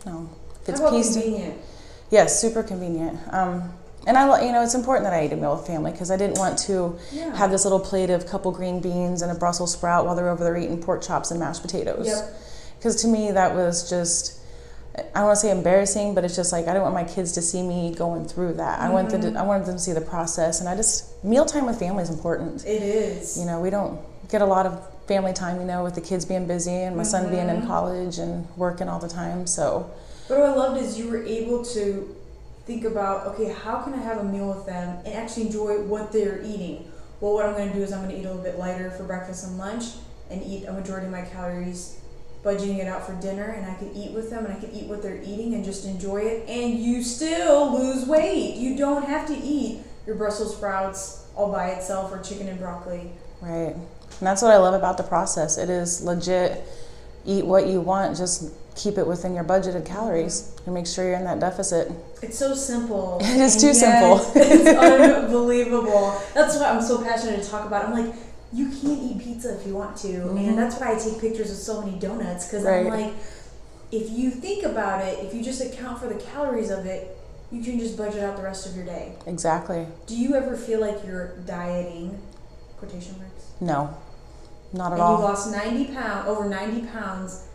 No, 0.05 0.29
if 0.67 0.75
How 0.75 0.81
about 0.87 0.93
pieced. 0.93 1.13
convenient? 1.13 1.59
Yes, 2.11 2.39
super 2.39 2.63
convenient. 2.63 3.19
Um, 3.33 3.73
and 4.05 4.17
I, 4.17 4.45
you 4.45 4.51
know, 4.51 4.61
it's 4.61 4.75
important 4.75 5.05
that 5.05 5.13
I 5.13 5.25
eat 5.25 5.31
a 5.31 5.37
meal 5.37 5.55
with 5.55 5.65
family 5.65 5.91
because 5.91 6.11
I 6.11 6.17
didn't 6.17 6.37
want 6.37 6.57
to 6.59 6.97
Yeah. 7.11 7.33
have 7.35 7.49
this 7.51 7.63
little 7.63 7.79
plate 7.79 8.09
of 8.09 8.25
couple 8.27 8.51
green 8.51 8.81
beans 8.81 9.21
and 9.21 9.31
a 9.31 9.35
Brussels 9.35 9.71
sprout 9.71 10.05
while 10.05 10.15
they're 10.15 10.29
over 10.29 10.43
there 10.43 10.57
eating 10.57 10.81
pork 10.81 11.01
chops 11.01 11.31
and 11.31 11.39
mashed 11.39 11.61
potatoes. 11.61 12.05
Yep. 12.07 12.39
Because 12.77 13.01
to 13.01 13.07
me, 13.07 13.31
that 13.31 13.55
was 13.55 13.89
just, 13.89 14.33
I 14.95 15.01
don't 15.01 15.25
want 15.25 15.37
to 15.37 15.41
say 15.41 15.51
embarrassing, 15.51 16.13
but 16.13 16.23
it's 16.23 16.35
just 16.35 16.51
like 16.51 16.67
I 16.67 16.73
don't 16.73 16.83
want 16.83 16.93
my 16.93 17.03
kids 17.03 17.31
to 17.33 17.41
see 17.41 17.63
me 17.63 17.95
going 17.95 18.25
through 18.25 18.53
that. 18.53 18.79
I 18.79 18.89
want 18.89 19.09
them 19.09 19.21
to, 19.21 19.27
mm-hmm. 19.29 19.37
I 19.37 19.41
wanted 19.41 19.65
them 19.65 19.75
to 19.75 19.81
see 19.81 19.93
the 19.93 20.01
process, 20.01 20.59
and 20.59 20.69
I 20.69 20.75
just 20.75 21.23
mealtime 21.23 21.65
with 21.65 21.79
family 21.79 22.03
is 22.03 22.09
important. 22.09 22.63
It 22.65 22.81
is. 22.83 23.37
You 23.37 23.45
know, 23.45 23.59
we 23.59 23.71
don't 23.71 23.99
get 24.29 24.41
a 24.41 24.45
lot 24.45 24.65
of 24.65 24.87
family 25.07 25.33
time, 25.33 25.59
you 25.59 25.65
know, 25.65 25.83
with 25.83 25.95
the 25.95 26.01
kids 26.01 26.25
being 26.25 26.47
busy 26.47 26.71
and 26.71 26.95
my 26.95 27.03
son 27.03 27.29
being 27.29 27.49
in 27.49 27.57
mm-hmm. 27.57 27.67
college 27.67 28.19
and 28.19 28.47
working 28.55 28.87
all 28.87 28.99
the 28.99 29.09
time. 29.09 29.45
So, 29.47 29.91
But 30.27 30.39
what 30.39 30.49
I 30.49 30.55
loved 30.55 30.81
is 30.81 30.97
you 30.97 31.09
were 31.09 31.23
able 31.23 31.63
to 31.65 32.15
think 32.65 32.85
about, 32.85 33.27
okay, 33.27 33.51
how 33.51 33.81
can 33.81 33.93
I 33.93 33.97
have 33.97 34.19
a 34.19 34.23
meal 34.23 34.47
with 34.53 34.65
them 34.65 34.99
and 35.05 35.13
actually 35.13 35.47
enjoy 35.47 35.81
what 35.81 36.11
they're 36.11 36.41
eating? 36.43 36.89
Well, 37.19 37.33
what 37.33 37.45
I'm 37.45 37.53
going 37.53 37.69
to 37.69 37.75
do 37.75 37.83
is 37.83 37.91
I'm 37.91 37.99
going 38.01 38.11
to 38.11 38.17
eat 38.17 38.25
a 38.25 38.29
little 38.29 38.43
bit 38.43 38.57
lighter 38.57 38.91
for 38.91 39.03
breakfast 39.03 39.45
and 39.45 39.57
lunch 39.57 39.85
and 40.29 40.41
eat 40.43 40.65
a 40.65 40.73
majority 40.73 41.05
of 41.05 41.11
my 41.11 41.21
calories, 41.21 41.99
budgeting 42.43 42.79
it 42.79 42.87
out 42.87 43.05
for 43.05 43.13
dinner, 43.21 43.45
and 43.45 43.65
I 43.69 43.73
could 43.75 43.91
eat 43.95 44.11
with 44.11 44.29
them 44.29 44.45
and 44.45 44.53
I 44.53 44.59
could 44.59 44.73
eat 44.73 44.87
what 44.87 45.01
they're 45.01 45.21
eating 45.23 45.53
and 45.53 45.63
just 45.63 45.85
enjoy 45.85 46.17
it. 46.17 46.49
And 46.49 46.77
you 46.77 47.01
still 47.01 47.77
lose 47.79 48.05
weight. 48.05 48.55
You 48.55 48.75
don't 48.75 49.05
have 49.05 49.27
to 49.27 49.35
eat 49.35 49.81
your 50.05 50.15
Brussels 50.15 50.55
sprouts 50.55 51.25
all 51.35 51.51
by 51.51 51.69
itself 51.69 52.11
or 52.11 52.21
chicken 52.21 52.47
and 52.47 52.59
broccoli. 52.59 53.11
Right. 53.41 53.75
And 53.75 54.27
that's 54.27 54.41
what 54.41 54.51
I 54.51 54.57
love 54.57 54.73
about 54.73 54.97
the 54.97 55.03
process. 55.03 55.57
It 55.57 55.69
is 55.69 56.03
legit 56.03 56.63
eat 57.25 57.45
what 57.45 57.67
you 57.67 57.79
want, 57.79 58.17
just 58.17 58.51
keep 58.75 58.97
it 58.97 59.05
within 59.05 59.35
your 59.35 59.43
budgeted 59.43 59.85
calories 59.85 60.51
and 60.65 60.73
make 60.73 60.87
sure 60.87 61.05
you're 61.05 61.17
in 61.17 61.23
that 61.25 61.39
deficit. 61.39 61.91
It's 62.21 62.37
so 62.37 62.53
simple. 62.53 63.19
It 63.23 63.39
is 63.39 63.53
and 63.53 63.61
too 63.61 63.73
simple. 63.73 64.31
it's 64.35 64.79
unbelievable. 65.23 66.19
That's 66.33 66.57
why 66.57 66.65
I'm 66.65 66.81
so 66.81 67.01
passionate 67.03 67.43
to 67.43 67.49
talk 67.49 67.65
about. 67.65 67.83
it. 67.83 67.87
I'm 67.89 68.05
like, 68.05 68.15
you 68.53 68.67
can't 68.69 69.01
eat 69.01 69.19
pizza 69.19 69.57
if 69.59 69.65
you 69.65 69.73
want 69.73 69.97
to, 69.97 70.29
and 70.29 70.57
that's 70.57 70.79
why 70.79 70.93
I 70.93 70.99
take 70.99 71.19
pictures 71.19 71.49
of 71.51 71.57
so 71.57 71.81
many 71.81 71.97
donuts 71.99 72.45
because 72.45 72.65
I'm 72.65 72.85
Mm-hmm. 72.85 72.89
Like, 72.89 73.13
if 73.91 74.09
you 74.09 74.31
think 74.31 74.63
about 74.63 75.05
it, 75.05 75.23
if 75.23 75.33
you 75.33 75.43
just 75.43 75.61
account 75.61 75.99
for 75.99 76.07
the 76.07 76.15
calories 76.15 76.71
of 76.71 76.85
it, 76.85 77.15
you 77.51 77.63
can 77.63 77.79
just 77.79 77.95
budget 77.95 78.23
out 78.23 78.35
the 78.35 78.41
rest 78.41 78.67
of 78.67 78.75
your 78.75 78.85
day. 78.85 79.13
Exactly. 79.27 79.85
Do 80.07 80.15
you 80.15 80.35
ever 80.35 80.57
feel 80.57 80.81
like 80.81 81.05
you're 81.05 81.37
dieting? 81.45 82.19
Quotation 82.77 83.15
marks. 83.19 83.51
No, 83.61 83.95
not 84.73 84.93
at 84.93 84.99
and 84.99 85.09
you 85.09 85.23
lost 85.23 85.51
90 85.51 85.93
pounds, 85.93 86.27
over 86.27 86.49
90 86.49 86.87
pounds, 86.87 87.45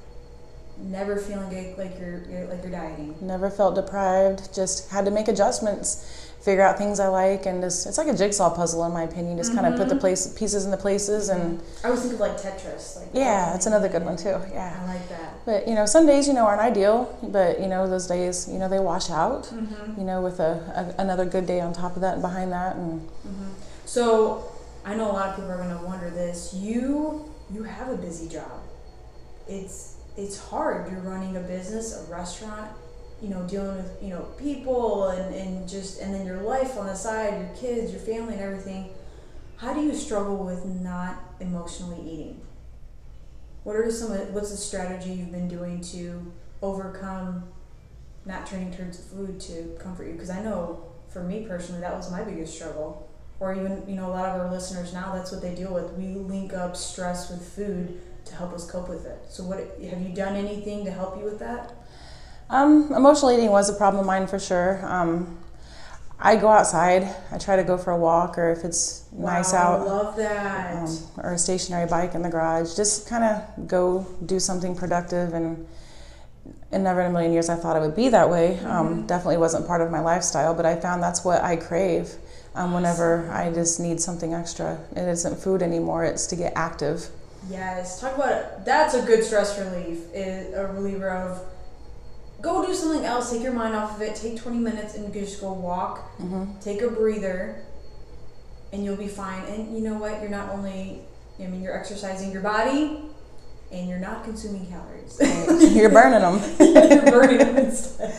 never 0.78 1.17
feeling 1.17 1.52
like, 1.52 1.76
like 1.76 1.99
you're, 1.99 2.23
you're 2.31 2.47
like 2.47 2.62
you're 2.62 2.71
dieting. 2.71 3.17
Never 3.21 3.50
felt 3.50 3.75
deprived, 3.75 4.55
just 4.55 4.90
had 4.90 5.05
to 5.05 5.11
make 5.11 5.26
adjustments, 5.26 6.27
figure 6.40 6.62
out 6.62 6.78
things 6.78 7.00
I 7.00 7.09
like, 7.09 7.47
and 7.47 7.61
just 7.62 7.87
it's 7.87 7.99
like 7.99 8.07
a 8.09 8.16
jigsaw 8.16 8.49
puzzle, 8.54 8.85
in 8.87 8.92
my 8.92 9.02
opinion. 9.02 9.37
Just 9.37 9.54
kind 9.54 9.66
of 9.66 9.76
put 9.76 9.88
the 9.88 9.95
Mm-hmm. 9.95 10.00
place, 10.00 10.33
pieces 10.38 10.64
in 10.64 10.71
the 10.71 10.76
places, 10.76 11.28
and 11.28 11.61
I 11.83 11.88
always 11.88 12.02
think 12.02 12.14
of 12.14 12.21
like 12.21 12.37
Tetris. 12.38 12.97
Like 12.97 13.09
yeah, 13.12 13.50
that's 13.52 13.66
another 13.66 13.88
good 13.88 14.04
one 14.04 14.16
too. 14.16 14.40
Yeah. 14.52 14.78
I 14.83 14.87
like 14.95 15.09
that. 15.09 15.35
But 15.45 15.66
you 15.68 15.75
know, 15.75 15.85
some 15.87 16.07
days 16.07 16.26
you 16.28 16.35
know 16.35 16.47
aren't 16.47 16.61
ideal, 16.61 17.16
but 17.23 17.61
you 17.61 17.66
know 17.66 17.88
those 17.88 18.07
days 18.07 18.49
you 18.49 18.59
know 18.59 18.68
they 18.68 18.78
wash 18.78 19.11
out. 19.11 19.45
Mm-hmm. 19.45 20.00
You 20.00 20.07
know, 20.07 20.21
with 20.23 20.38
a, 20.40 20.95
a 20.97 21.00
another 21.02 21.25
good 21.25 21.47
day 21.47 21.61
on 21.61 21.73
top 21.73 21.97
of 21.97 22.02
that 22.02 22.14
and 22.14 22.23
behind 22.23 22.52
that, 22.52 22.76
and 22.76 23.07
So 23.85 24.50
I 24.85 24.95
know 24.95 25.11
a 25.11 25.12
lot 25.12 25.28
of 25.30 25.37
people 25.37 25.50
are 25.50 25.59
gonna 25.59 25.83
wonder 25.85 26.09
this. 26.11 26.54
You 26.54 27.25
you 27.50 27.62
have 27.64 27.88
a 27.88 27.97
busy 27.97 28.28
job. 28.28 28.61
It's 29.49 29.97
it's 30.16 30.38
hard. 30.38 30.90
You're 30.90 31.00
running 31.00 31.37
a 31.37 31.40
business, 31.40 31.97
a 31.97 32.11
restaurant. 32.12 32.71
You 33.21 33.29
know, 33.29 33.43
dealing 33.43 33.77
with, 33.77 33.99
you 34.01 34.11
know, 34.11 34.23
people 34.39 35.09
and, 35.09 35.35
and 35.35 35.69
just, 35.69 36.01
and 36.01 36.15
then 36.15 36.25
your 36.25 36.43
life 36.43 36.77
on 36.77 36.87
the 36.87 36.95
side, 36.95 37.39
your 37.39 37.57
kids, 37.57 37.91
your 37.91 38.01
family, 38.01 38.35
and 38.35 38.43
everything, 38.43 38.91
how 39.57 39.75
do 39.75 39.81
you 39.81 39.95
struggle 39.95 40.37
with 40.37 40.65
not 40.65 41.21
emotionally 41.41 42.01
eating? 42.09 42.41
What 43.65 43.77
are 43.77 43.91
some, 43.91 44.11
what's 44.33 44.51
the 44.51 44.57
strategy 44.57 45.11
you've 45.11 45.33
been 45.33 45.49
doing 45.49 45.81
to 45.81 46.33
overcome 46.63 47.45
not 48.25 48.47
turning 48.47 48.73
towards 48.73 48.99
food 48.99 49.41
to 49.41 49.77
comfort 49.81 50.07
you? 50.07 50.13
Because 50.13 50.31
I 50.31 50.43
know 50.43 50.85
for 51.09 51.23
me 51.23 51.45
personally, 51.47 51.81
that 51.81 51.95
was 51.95 52.11
my 52.11 52.23
biggest 52.23 52.55
struggle. 52.55 53.09
Or 53.41 53.55
even, 53.55 53.85
you 53.87 53.95
know, 53.95 54.09
a 54.09 54.13
lot 54.13 54.29
of 54.29 54.41
our 54.41 54.51
listeners 54.51 54.93
now, 54.93 55.15
that's 55.15 55.31
what 55.31 55.43
they 55.43 55.55
deal 55.55 55.73
with. 55.73 55.93
We 55.93 56.07
link 56.15 56.55
up 56.55 56.77
stress 56.77 57.31
with 57.31 57.43
food 57.43 58.01
to 58.25 58.35
help 58.35 58.53
us 58.53 58.69
cope 58.69 58.89
with 58.89 59.07
it. 59.07 59.19
So, 59.29 59.45
what 59.45 59.59
have 59.59 60.01
you 60.01 60.13
done 60.15 60.35
anything 60.35 60.85
to 60.85 60.91
help 60.91 61.17
you 61.17 61.25
with 61.25 61.39
that? 61.39 61.73
Um, 62.50 62.93
emotional 62.95 63.31
eating 63.33 63.50
was 63.50 63.69
a 63.69 63.75
problem 63.75 64.00
of 64.00 64.07
mine 64.07 64.26
for 64.26 64.38
sure. 64.38 64.81
Um, 64.85 65.38
I 66.21 66.35
go 66.37 66.49
outside. 66.49 67.14
I 67.31 67.38
try 67.38 67.57
to 67.57 67.62
go 67.62 67.78
for 67.78 67.93
a 67.93 67.97
walk, 67.97 68.38
or 68.38 68.50
if 68.50 68.64
it's 68.64 69.05
nice 69.12 69.55
out, 69.55 69.81
I 69.81 69.85
love 69.85 70.17
that. 70.17 70.76
um, 70.76 70.99
or 71.19 71.35
a 71.35 71.38
stationary 71.38 71.87
bike 71.87 72.14
in 72.14 72.23
the 72.23 72.28
garage. 72.28 72.75
Just 72.75 73.09
kind 73.09 73.23
of 73.23 73.69
go 73.69 74.07
do 74.26 74.40
something 74.40 74.75
productive. 74.75 75.33
And, 75.33 75.67
and 76.73 76.83
never 76.83 77.00
in 77.02 77.07
a 77.07 77.11
million 77.11 77.33
years 77.33 77.49
I 77.49 77.55
thought 77.55 77.76
it 77.76 77.81
would 77.81 77.95
be 77.95 78.09
that 78.09 78.28
way. 78.28 78.59
Um, 78.61 79.07
definitely 79.07 79.37
wasn't 79.37 79.67
part 79.67 79.81
of 79.81 79.90
my 79.90 80.00
lifestyle, 80.00 80.55
but 80.55 80.67
I 80.67 80.75
found 80.76 81.02
that's 81.02 81.25
what 81.25 81.43
I 81.43 81.55
crave 81.57 82.14
um, 82.55 82.73
whenever 82.75 83.31
I 83.31 83.52
just 83.52 83.78
need 83.78 84.00
something 84.00 84.35
extra. 84.35 84.78
It 84.97 85.07
isn't 85.07 85.38
food 85.38 85.62
anymore, 85.62 86.05
it's 86.05 86.26
to 86.28 86.37
get 86.37 86.52
active. 86.57 87.09
Yes, 87.49 88.00
talk 88.00 88.17
about. 88.17 88.64
That's 88.64 88.95
a 88.95 89.02
good 89.02 89.23
stress 89.23 89.57
relief. 89.59 90.00
A 90.14 90.67
reliever 90.75 91.11
of 91.11 91.40
go 92.40 92.64
do 92.66 92.75
something 92.75 93.04
else. 93.04 93.33
Take 93.33 93.42
your 93.42 93.52
mind 93.52 93.75
off 93.75 93.97
of 93.97 94.02
it. 94.02 94.14
Take 94.16 94.37
twenty 94.37 94.59
minutes 94.59 94.95
and 94.95 95.12
just 95.12 95.40
go 95.40 95.52
walk. 95.52 95.99
Mm-hmm. 96.18 96.59
Take 96.61 96.83
a 96.83 96.88
breather, 96.88 97.62
and 98.73 98.85
you'll 98.85 98.97
be 98.97 99.09
fine. 99.09 99.45
And 99.45 99.75
you 99.75 99.83
know 99.83 99.99
what? 99.99 100.21
You're 100.21 100.30
not 100.30 100.50
only 100.50 101.00
I 101.38 101.47
mean 101.47 101.62
you're 101.62 101.78
exercising 101.78 102.33
your 102.33 102.42
body, 102.42 103.00
and 103.71 103.88
you're 103.88 103.99
not 103.99 104.25
consuming 104.25 104.66
calories. 104.66 105.18
You're 105.75 105.90
burning 105.90 106.21
them. 106.21 106.40
you're 106.61 107.11
burning 107.11 107.38
them 107.38 107.57
instead. 107.57 108.14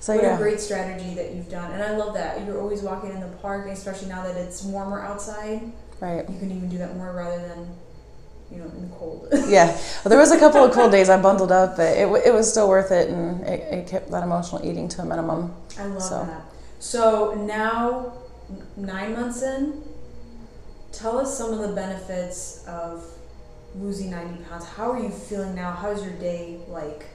So, 0.00 0.14
what 0.14 0.24
a 0.24 0.36
great 0.36 0.60
strategy 0.60 1.14
that 1.14 1.34
you've 1.34 1.50
done, 1.50 1.72
and 1.72 1.82
I 1.82 1.96
love 1.96 2.14
that 2.14 2.46
you're 2.46 2.60
always 2.60 2.80
walking 2.82 3.10
in 3.10 3.20
the 3.20 3.26
park, 3.26 3.66
especially 3.66 4.08
now 4.08 4.22
that 4.22 4.36
it's 4.36 4.62
warmer 4.62 5.00
outside. 5.00 5.72
Right. 6.00 6.28
You 6.30 6.38
can 6.38 6.52
even 6.52 6.68
do 6.68 6.78
that 6.78 6.96
more 6.96 7.12
rather 7.12 7.48
than, 7.48 7.68
you 8.50 8.58
know, 8.58 8.64
in 8.64 8.88
the 8.88 8.94
cold. 8.96 9.28
Yeah. 9.48 9.66
Well, 9.66 10.10
there 10.10 10.18
was 10.18 10.30
a 10.32 10.38
couple 10.38 10.62
of 10.64 10.72
cold 10.72 10.92
days 10.92 11.08
I 11.08 11.20
bundled 11.20 11.52
up, 11.52 11.76
but 11.76 11.96
it, 11.96 12.06
it 12.26 12.32
was 12.34 12.50
still 12.50 12.68
worth 12.68 12.90
it, 12.92 13.08
and 13.08 13.42
it, 13.46 13.60
it 13.72 13.86
kept 13.88 14.10
that 14.10 14.22
emotional 14.22 14.64
eating 14.64 14.88
to 14.88 15.02
a 15.02 15.04
minimum. 15.04 15.54
I 15.78 15.86
love 15.86 16.02
So. 16.02 16.24
that. 16.24 16.42
So 16.78 17.34
now, 17.34 18.12
nine 18.76 19.14
months 19.14 19.42
in, 19.42 19.82
tell 20.92 21.18
us 21.18 21.36
some 21.36 21.52
of 21.52 21.58
the 21.60 21.74
benefits 21.74 22.64
of 22.68 23.04
losing 23.74 24.10
90 24.10 24.44
pounds. 24.44 24.64
How 24.64 24.92
are 24.92 24.98
you 25.00 25.10
feeling 25.10 25.54
now? 25.54 25.72
How's 25.72 26.02
your 26.04 26.14
day 26.14 26.58
like? 26.68 27.06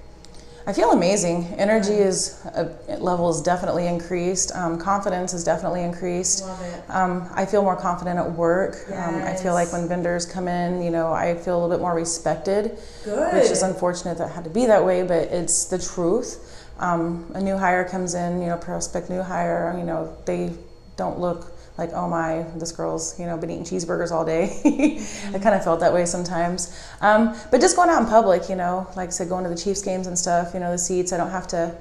I 0.67 0.73
feel 0.73 0.91
amazing. 0.91 1.45
Energy 1.57 1.93
is 1.93 2.45
uh, 2.45 2.73
level 2.99 3.29
is 3.29 3.41
definitely 3.41 3.87
increased. 3.87 4.55
Um, 4.55 4.77
confidence 4.77 5.33
is 5.33 5.43
definitely 5.43 5.83
increased. 5.83 6.43
Love 6.43 6.61
it. 6.61 6.83
Um, 6.89 7.29
I 7.33 7.45
feel 7.45 7.63
more 7.63 7.75
confident 7.75 8.19
at 8.19 8.31
work. 8.31 8.75
Um, 8.91 9.15
I 9.23 9.35
feel 9.35 9.53
like 9.53 9.71
when 9.73 9.87
vendors 9.87 10.25
come 10.25 10.47
in, 10.47 10.83
you 10.83 10.91
know, 10.91 11.11
I 11.11 11.35
feel 11.35 11.55
a 11.55 11.59
little 11.61 11.75
bit 11.75 11.81
more 11.81 11.95
respected, 11.95 12.77
Good. 13.03 13.33
which 13.33 13.51
is 13.51 13.63
unfortunate 13.63 14.17
that 14.19 14.29
it 14.29 14.33
had 14.33 14.43
to 14.43 14.49
be 14.49 14.67
that 14.67 14.85
way, 14.85 15.01
but 15.01 15.29
it's 15.29 15.65
the 15.65 15.79
truth. 15.79 16.47
Um, 16.79 17.31
a 17.33 17.41
new 17.41 17.57
hire 17.57 17.87
comes 17.87 18.13
in, 18.13 18.41
you 18.41 18.47
know, 18.47 18.57
prospect 18.57 19.09
new 19.09 19.21
hire, 19.21 19.75
you 19.77 19.83
know, 19.83 20.15
they 20.25 20.53
don't 21.01 21.19
look 21.19 21.51
like, 21.77 21.91
oh 21.93 22.07
my, 22.07 22.43
this 22.55 22.71
girl's, 22.71 23.19
you 23.19 23.25
know, 23.25 23.37
been 23.37 23.49
eating 23.49 23.63
cheeseburgers 23.63 24.11
all 24.11 24.23
day. 24.23 24.43
I 25.33 25.39
kind 25.39 25.55
of 25.55 25.63
felt 25.63 25.79
that 25.79 25.93
way 25.93 26.05
sometimes. 26.05 26.77
Um, 27.01 27.35
but 27.49 27.59
just 27.59 27.75
going 27.75 27.89
out 27.89 28.01
in 28.03 28.07
public, 28.07 28.49
you 28.49 28.55
know, 28.55 28.87
like 28.95 29.07
I 29.07 29.11
said, 29.11 29.29
going 29.29 29.43
to 29.45 29.49
the 29.49 29.57
Chiefs 29.57 29.81
games 29.81 30.05
and 30.05 30.17
stuff, 30.17 30.53
you 30.53 30.59
know, 30.59 30.71
the 30.71 30.77
seats, 30.77 31.11
I 31.11 31.17
don't 31.17 31.31
have 31.31 31.47
to 31.47 31.75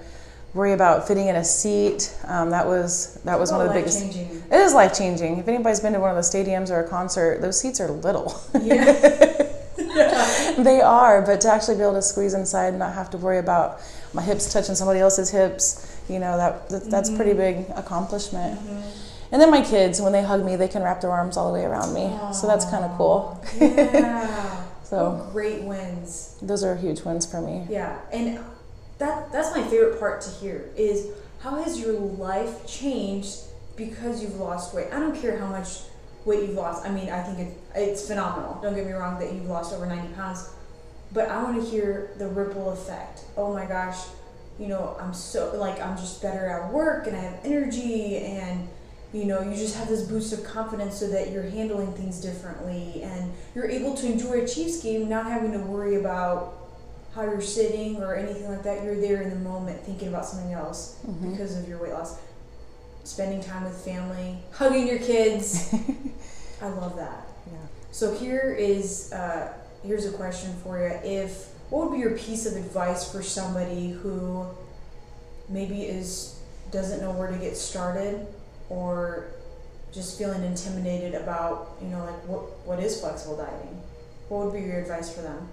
worry 0.54 0.72
about 0.72 1.06
fitting 1.06 1.28
in 1.28 1.36
a 1.36 1.44
seat. 1.44 2.16
Um, 2.24 2.50
that 2.50 2.66
was 2.66 3.20
that 3.24 3.38
was 3.38 3.52
one 3.52 3.60
of 3.60 3.68
the 3.68 3.74
biggest. 3.74 4.02
It 4.02 4.52
is 4.52 4.72
life 4.74 4.96
changing. 4.96 5.38
If 5.38 5.48
anybody's 5.48 5.80
been 5.80 5.92
to 5.92 6.00
one 6.00 6.10
of 6.10 6.16
the 6.16 6.22
stadiums 6.22 6.70
or 6.70 6.80
a 6.80 6.88
concert, 6.88 7.40
those 7.40 7.60
seats 7.60 7.80
are 7.80 7.90
little. 7.90 8.40
Yeah. 8.54 9.46
they 10.58 10.80
are, 10.80 11.22
but 11.22 11.40
to 11.42 11.48
actually 11.52 11.76
be 11.76 11.82
able 11.82 11.94
to 11.94 12.02
squeeze 12.02 12.34
inside 12.34 12.68
and 12.68 12.78
not 12.78 12.94
have 12.94 13.10
to 13.10 13.18
worry 13.18 13.38
about 13.38 13.80
my 14.12 14.22
hips 14.22 14.52
touching 14.52 14.74
somebody 14.74 15.00
else's 15.00 15.30
hips, 15.30 16.00
you 16.08 16.18
know, 16.18 16.36
that, 16.36 16.68
that 16.68 16.90
that's 16.90 17.10
pretty 17.10 17.32
big 17.32 17.66
accomplishment. 17.76 18.58
And 19.32 19.40
then 19.40 19.50
my 19.50 19.62
kids, 19.62 20.00
when 20.00 20.12
they 20.12 20.22
hug 20.22 20.44
me, 20.44 20.56
they 20.56 20.68
can 20.68 20.82
wrap 20.82 21.00
their 21.00 21.10
arms 21.12 21.36
all 21.36 21.52
the 21.52 21.58
way 21.58 21.64
around 21.64 21.94
me. 21.94 22.10
So 22.34 22.46
that's 22.46 22.64
kind 22.64 22.84
of 22.84 22.96
cool. 22.96 23.42
yeah. 23.60 24.64
So 24.82 25.28
great 25.32 25.62
wins. 25.62 26.36
those 26.42 26.64
are 26.64 26.74
huge 26.74 27.02
wins 27.02 27.24
for 27.24 27.40
me. 27.40 27.64
Yeah, 27.70 27.96
and 28.12 28.40
that 28.98 29.30
that's 29.30 29.54
my 29.54 29.62
favorite 29.62 30.00
part 30.00 30.20
to 30.22 30.30
hear 30.30 30.68
is 30.76 31.06
how 31.38 31.62
has 31.62 31.78
your 31.78 31.92
life 31.92 32.66
changed 32.66 33.38
because 33.76 34.20
you've 34.20 34.40
lost 34.40 34.74
weight? 34.74 34.88
I 34.92 34.98
don't 34.98 35.14
care 35.14 35.38
how 35.38 35.46
much 35.46 35.82
weight 36.24 36.40
you've 36.40 36.56
lost. 36.56 36.84
I 36.84 36.90
mean, 36.90 37.08
I 37.08 37.22
think 37.22 37.38
it, 37.38 37.56
it's 37.76 38.04
phenomenal. 38.08 38.58
Don't 38.64 38.74
get 38.74 38.84
me 38.84 38.90
wrong 38.90 39.20
that 39.20 39.32
you've 39.32 39.46
lost 39.46 39.72
over 39.72 39.86
90 39.86 40.12
pounds, 40.14 40.50
but 41.12 41.28
I 41.28 41.40
want 41.40 41.62
to 41.62 41.70
hear 41.70 42.10
the 42.18 42.26
ripple 42.26 42.70
effect. 42.72 43.22
Oh 43.36 43.54
my 43.54 43.66
gosh, 43.66 43.98
you 44.58 44.66
know, 44.66 44.96
I'm 45.00 45.14
so 45.14 45.52
like 45.56 45.80
I'm 45.80 45.96
just 45.96 46.20
better 46.20 46.46
at 46.48 46.72
work 46.72 47.06
and 47.06 47.14
I 47.16 47.20
have 47.20 47.38
energy 47.44 48.16
and 48.16 48.68
you 49.12 49.24
know, 49.24 49.40
you 49.42 49.56
just 49.56 49.76
have 49.76 49.88
this 49.88 50.02
boost 50.02 50.32
of 50.32 50.44
confidence 50.44 50.98
so 50.98 51.08
that 51.08 51.32
you're 51.32 51.42
handling 51.42 51.92
things 51.94 52.20
differently 52.20 53.02
and 53.02 53.32
you're 53.54 53.68
able 53.68 53.94
to 53.96 54.06
enjoy 54.06 54.42
a 54.42 54.46
Chiefs 54.46 54.82
game 54.82 55.08
not 55.08 55.26
having 55.26 55.52
to 55.52 55.58
worry 55.58 55.96
about 55.96 56.54
how 57.14 57.22
you're 57.22 57.40
sitting 57.40 57.96
or 57.96 58.14
anything 58.14 58.48
like 58.48 58.62
that. 58.62 58.84
You're 58.84 59.00
there 59.00 59.22
in 59.22 59.30
the 59.30 59.36
moment 59.36 59.80
thinking 59.80 60.08
about 60.08 60.26
something 60.26 60.52
else 60.52 60.98
because 61.22 61.56
of 61.56 61.68
your 61.68 61.82
weight 61.82 61.92
loss. 61.92 62.20
Spending 63.02 63.42
time 63.42 63.64
with 63.64 63.76
family, 63.84 64.36
hugging 64.52 64.86
your 64.86 64.98
kids. 64.98 65.74
I 66.62 66.68
love 66.68 66.96
that. 66.96 67.26
Yeah. 67.50 67.58
So 67.90 68.14
here 68.14 68.54
is 68.56 69.12
uh, 69.12 69.52
here's 69.82 70.06
a 70.06 70.12
question 70.12 70.54
for 70.62 70.78
you. 70.78 70.92
If 71.02 71.48
what 71.70 71.90
would 71.90 71.96
be 71.96 72.00
your 72.00 72.16
piece 72.16 72.46
of 72.46 72.54
advice 72.54 73.10
for 73.10 73.22
somebody 73.22 73.90
who 73.90 74.46
maybe 75.48 75.82
is 75.82 76.38
doesn't 76.70 77.00
know 77.00 77.10
where 77.10 77.28
to 77.28 77.38
get 77.38 77.56
started 77.56 78.26
or 78.70 79.26
just 79.92 80.16
feeling 80.16 80.42
intimidated 80.44 81.14
about 81.14 81.76
you 81.82 81.88
know 81.88 82.04
like 82.04 82.26
what 82.26 82.42
what 82.66 82.80
is 82.80 83.00
flexible 83.00 83.36
dieting? 83.36 83.82
What 84.28 84.46
would 84.46 84.54
be 84.54 84.60
your 84.60 84.78
advice 84.78 85.12
for 85.12 85.20
them? 85.22 85.48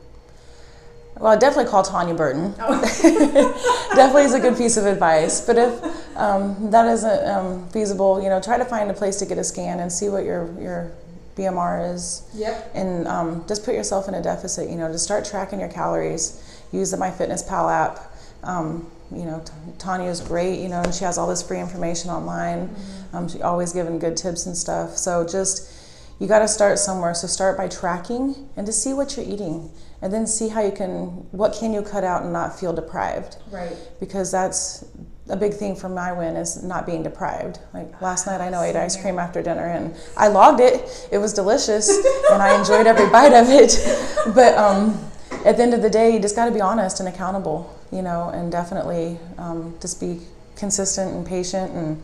Well, 1.19 1.33
I'd 1.33 1.39
definitely 1.39 1.71
call 1.71 1.81
Tanya 1.81 2.13
Burton. 2.13 2.53
Oh. 2.59 2.79
definitely 3.95 4.23
is 4.25 4.35
a 4.35 4.39
good 4.39 4.55
piece 4.55 4.77
of 4.77 4.85
advice. 4.85 5.41
But 5.41 5.57
if 5.57 6.15
um, 6.15 6.69
that 6.69 6.85
isn't 6.85 7.27
um, 7.27 7.67
feasible, 7.69 8.21
you 8.21 8.29
know, 8.29 8.39
try 8.39 8.57
to 8.59 8.65
find 8.65 8.91
a 8.91 8.93
place 8.93 9.17
to 9.17 9.25
get 9.25 9.39
a 9.39 9.43
scan 9.43 9.79
and 9.79 9.91
see 9.91 10.09
what 10.09 10.23
your 10.25 10.53
your 10.61 10.91
BMR 11.35 11.93
is, 11.93 12.21
Yep. 12.35 12.71
and 12.75 13.07
um, 13.07 13.43
just 13.47 13.65
put 13.65 13.73
yourself 13.73 14.07
in 14.07 14.13
a 14.13 14.21
deficit. 14.21 14.69
You 14.69 14.75
know, 14.75 14.91
to 14.91 14.99
start 14.99 15.25
tracking 15.25 15.59
your 15.59 15.69
calories. 15.69 16.43
Use 16.71 16.91
the 16.91 16.97
MyFitnessPal 16.97 17.71
app. 17.71 18.13
Um, 18.43 18.85
you 19.11 19.25
know, 19.25 19.41
T- 19.45 19.51
Tanya's 19.77 20.21
great. 20.21 20.59
You 20.59 20.69
know, 20.69 20.81
and 20.81 20.93
she 20.93 21.03
has 21.05 21.17
all 21.17 21.27
this 21.27 21.41
free 21.41 21.59
information 21.59 22.09
online. 22.11 22.73
Um, 23.13 23.27
she's 23.27 23.41
always 23.41 23.73
giving 23.73 23.99
good 23.99 24.17
tips 24.17 24.45
and 24.45 24.55
stuff. 24.57 24.97
So 24.97 25.25
just 25.25 25.73
you 26.19 26.27
got 26.27 26.39
to 26.39 26.47
start 26.47 26.79
somewhere. 26.79 27.13
So 27.13 27.27
start 27.27 27.57
by 27.57 27.67
tracking 27.67 28.49
and 28.57 28.65
to 28.67 28.73
see 28.73 28.93
what 28.93 29.15
you're 29.15 29.25
eating, 29.25 29.71
and 30.01 30.11
then 30.13 30.27
see 30.27 30.47
how 30.49 30.61
you 30.61 30.71
can 30.71 31.07
what 31.31 31.53
can 31.53 31.73
you 31.73 31.81
cut 31.81 32.03
out 32.03 32.23
and 32.23 32.33
not 32.33 32.59
feel 32.59 32.73
deprived 32.73 33.37
Right. 33.51 33.75
because 33.99 34.31
that's 34.31 34.85
a 35.29 35.35
big 35.35 35.53
thing 35.53 35.75
for 35.75 35.89
my 35.89 36.13
win 36.13 36.37
is 36.37 36.63
not 36.63 36.85
being 36.85 37.03
deprived. 37.03 37.59
Like 37.73 38.01
last 38.01 38.27
night, 38.27 38.39
I 38.39 38.49
know 38.49 38.59
I 38.59 38.67
ate 38.67 38.75
ice 38.77 38.95
cream 39.01 39.19
after 39.19 39.41
dinner 39.43 39.65
and 39.67 39.93
I 40.15 40.27
logged 40.29 40.61
it. 40.61 41.07
It 41.11 41.17
was 41.17 41.33
delicious 41.33 41.89
and 42.31 42.41
I 42.41 42.57
enjoyed 42.57 42.87
every 42.87 43.09
bite 43.09 43.33
of 43.33 43.47
it. 43.49 43.77
But 44.33 44.57
um, 44.57 44.97
at 45.45 45.57
the 45.57 45.63
end 45.63 45.73
of 45.73 45.81
the 45.81 45.89
day, 45.89 46.11
you 46.13 46.19
just 46.21 46.35
got 46.35 46.45
to 46.45 46.51
be 46.51 46.61
honest 46.61 47.01
and 47.01 47.09
accountable, 47.09 47.76
you 47.91 48.01
know, 48.01 48.29
and 48.29 48.51
definitely 48.51 49.19
um, 49.37 49.75
just 49.81 49.99
be 49.99 50.21
consistent 50.55 51.13
and 51.13 51.25
patient 51.25 51.71
and 51.73 52.01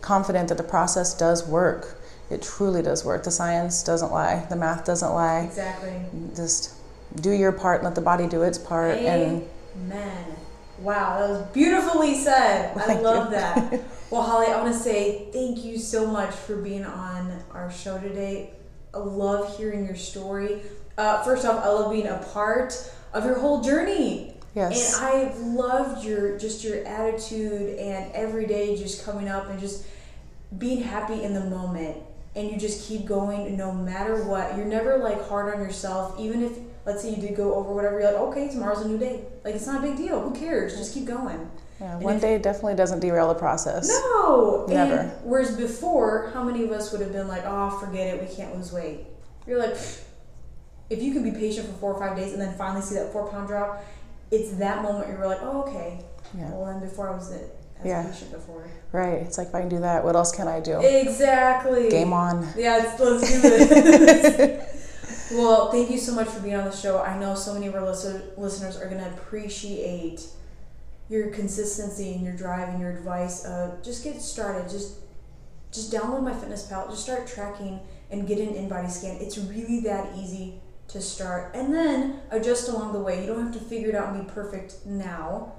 confident 0.00 0.48
that 0.48 0.58
the 0.58 0.64
process 0.64 1.16
does 1.16 1.46
work. 1.46 1.98
It 2.30 2.42
truly 2.42 2.82
does 2.82 3.04
work. 3.04 3.24
The 3.24 3.30
science 3.30 3.82
doesn't 3.82 4.10
lie. 4.10 4.46
The 4.48 4.56
math 4.56 4.84
doesn't 4.84 5.12
lie. 5.12 5.40
Exactly. 5.40 5.94
Just 6.34 6.74
do 7.20 7.30
your 7.30 7.52
part 7.52 7.76
and 7.80 7.84
let 7.84 7.94
the 7.94 8.00
body 8.00 8.26
do 8.26 8.42
its 8.42 8.58
part. 8.58 8.98
And 8.98 9.46
Amen. 9.76 10.36
Wow, 10.78 11.18
that 11.18 11.30
was 11.30 11.42
beautifully 11.52 12.14
said. 12.14 12.76
I 12.76 13.00
love 13.00 13.30
you. 13.30 13.36
that. 13.36 13.80
Well, 14.10 14.22
Holly, 14.22 14.46
I 14.46 14.62
want 14.62 14.72
to 14.72 14.78
say 14.78 15.26
thank 15.32 15.64
you 15.64 15.76
so 15.76 16.06
much 16.06 16.32
for 16.32 16.54
being 16.56 16.84
on 16.84 17.42
our 17.50 17.72
show 17.72 17.98
today. 17.98 18.50
I 18.92 18.98
love 18.98 19.56
hearing 19.56 19.86
your 19.86 19.96
story. 19.96 20.60
Uh, 20.96 21.20
first 21.24 21.44
off, 21.44 21.64
I 21.64 21.68
love 21.70 21.90
being 21.90 22.06
a 22.06 22.18
part 22.32 22.92
of 23.12 23.24
your 23.24 23.40
whole 23.40 23.60
journey. 23.60 24.33
Yes. 24.54 24.98
And 25.00 25.06
I've 25.06 25.38
loved 25.38 26.04
your 26.04 26.38
just 26.38 26.62
your 26.62 26.84
attitude 26.86 27.78
and 27.78 28.12
every 28.12 28.46
day 28.46 28.76
just 28.76 29.04
coming 29.04 29.28
up 29.28 29.48
and 29.50 29.58
just 29.58 29.84
being 30.56 30.82
happy 30.82 31.22
in 31.24 31.34
the 31.34 31.44
moment 31.44 31.96
and 32.36 32.50
you 32.50 32.56
just 32.58 32.88
keep 32.88 33.04
going 33.04 33.56
no 33.56 33.72
matter 33.72 34.24
what. 34.24 34.56
You're 34.56 34.66
never 34.66 34.98
like 34.98 35.26
hard 35.28 35.54
on 35.54 35.60
yourself, 35.60 36.18
even 36.18 36.42
if 36.42 36.52
let's 36.86 37.02
say 37.02 37.10
you 37.10 37.16
did 37.20 37.36
go 37.36 37.54
over 37.54 37.72
whatever, 37.72 38.00
you're 38.00 38.12
like, 38.12 38.20
okay, 38.20 38.48
tomorrow's 38.48 38.84
a 38.84 38.88
new 38.88 38.98
day. 38.98 39.20
Like 39.44 39.54
it's 39.54 39.66
not 39.66 39.82
a 39.82 39.86
big 39.88 39.96
deal. 39.96 40.20
Who 40.20 40.34
cares? 40.34 40.76
Just 40.76 40.94
keep 40.94 41.06
going. 41.06 41.50
Yeah, 41.80 41.94
And 41.96 42.04
one 42.04 42.16
if- 42.16 42.20
day 42.22 42.38
definitely 42.38 42.76
doesn't 42.76 43.00
derail 43.00 43.28
the 43.28 43.34
process. 43.34 43.88
No, 43.88 44.66
Never. 44.68 44.94
And 44.94 45.12
whereas 45.24 45.56
before, 45.56 46.30
how 46.32 46.44
many 46.44 46.62
of 46.64 46.70
us 46.70 46.92
would 46.92 47.00
have 47.00 47.12
been 47.12 47.26
like, 47.26 47.42
"Oh, 47.44 47.70
forget 47.80 48.14
it, 48.14 48.20
we 48.28 48.32
can't 48.32 48.54
lose 48.54 48.72
weight." 48.72 49.06
You're 49.46 49.58
like, 49.58 49.76
if 50.90 51.02
you 51.02 51.12
can 51.12 51.22
be 51.24 51.32
patient 51.32 51.66
for 51.66 51.72
four 51.74 51.94
or 51.94 52.00
five 52.06 52.16
days 52.16 52.32
and 52.32 52.40
then 52.40 52.54
finally 52.56 52.82
see 52.82 52.94
that 52.94 53.12
four 53.12 53.26
pound 53.28 53.48
drop, 53.48 53.84
it's 54.34 54.52
that 54.58 54.82
moment 54.82 55.08
you're 55.08 55.26
like, 55.26 55.38
"Oh, 55.42 55.62
okay." 55.62 56.00
Yeah. 56.36 56.50
Well, 56.50 56.66
then 56.66 56.80
before 56.80 57.08
I 57.10 57.14
was 57.14 57.30
it. 57.30 57.54
as 57.80 57.86
Yeah. 57.86 58.02
patient 58.02 58.32
before. 58.32 58.64
Right. 58.92 59.18
It's 59.22 59.38
like 59.38 59.48
if 59.48 59.54
I 59.54 59.60
can 59.60 59.68
do 59.68 59.80
that, 59.80 60.04
what 60.04 60.16
else 60.16 60.32
can 60.32 60.48
I 60.48 60.60
do? 60.60 60.80
Exactly. 60.80 61.88
Game 61.90 62.12
on. 62.12 62.48
Yeah, 62.56 62.76
let's, 62.78 63.00
let's 63.00 63.30
do 63.32 63.40
this. 64.04 65.30
well, 65.32 65.70
thank 65.70 65.90
you 65.90 65.98
so 65.98 66.12
much 66.14 66.28
for 66.28 66.40
being 66.40 66.54
on 66.56 66.64
the 66.64 66.74
show. 66.74 67.00
I 67.00 67.18
know 67.18 67.34
so 67.34 67.54
many 67.54 67.66
of 67.66 67.74
our 67.74 67.84
listen- 67.84 68.22
listeners 68.36 68.76
are 68.76 68.88
going 68.88 69.02
to 69.02 69.08
appreciate 69.10 70.26
your 71.08 71.28
consistency 71.30 72.14
and 72.14 72.22
your 72.24 72.34
drive 72.34 72.68
and 72.70 72.80
your 72.80 72.90
advice. 72.90 73.44
Uh, 73.44 73.76
just 73.82 74.02
get 74.04 74.20
started. 74.20 74.68
Just 74.70 74.98
just 75.72 75.92
download 75.92 76.22
my 76.22 76.32
fitness 76.34 76.62
pal. 76.66 76.88
Just 76.88 77.02
start 77.02 77.26
tracking 77.26 77.80
and 78.10 78.26
get 78.28 78.38
an 78.38 78.54
in-body 78.54 78.88
scan. 78.88 79.16
It's 79.20 79.36
really 79.38 79.80
that 79.80 80.16
easy 80.16 80.60
to 80.94 81.00
start, 81.00 81.54
and 81.54 81.74
then 81.74 82.20
adjust 82.30 82.68
along 82.68 82.92
the 82.92 83.00
way. 83.00 83.20
You 83.20 83.26
don't 83.26 83.42
have 83.42 83.52
to 83.52 83.60
figure 83.60 83.90
it 83.90 83.94
out 83.94 84.14
and 84.14 84.26
be 84.26 84.32
perfect 84.32 84.86
now. 84.86 85.52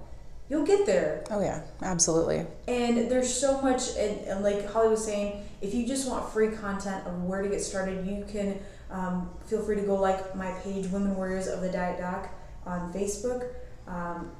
You'll 0.50 0.66
get 0.66 0.86
there. 0.86 1.24
Oh 1.30 1.42
yeah, 1.42 1.62
absolutely. 1.82 2.46
And 2.68 3.12
there's 3.12 3.32
so 3.32 3.62
much, 3.62 3.96
and, 3.98 4.22
and 4.22 4.44
like 4.44 4.68
Holly 4.72 4.90
was 4.90 5.04
saying, 5.04 5.44
if 5.62 5.74
you 5.74 5.86
just 5.86 6.08
want 6.10 6.32
free 6.32 6.50
content 6.50 7.06
of 7.06 7.24
where 7.24 7.42
to 7.42 7.50
get 7.50 7.62
started, 7.62 8.08
you 8.08 8.26
can 8.28 8.60
um, 8.92 9.30
feel 9.46 9.62
free 9.62 9.76
to 9.76 9.82
go 9.82 9.96
like 9.96 10.36
my 10.36 10.52
page, 10.64 10.88
Women 10.88 11.16
Warriors 11.16 11.48
of 11.48 11.62
the 11.62 11.70
Diet 11.70 12.00
Doc, 12.00 12.30
on 12.66 12.94
Facebook. 12.94 13.50
Um, 13.88 14.32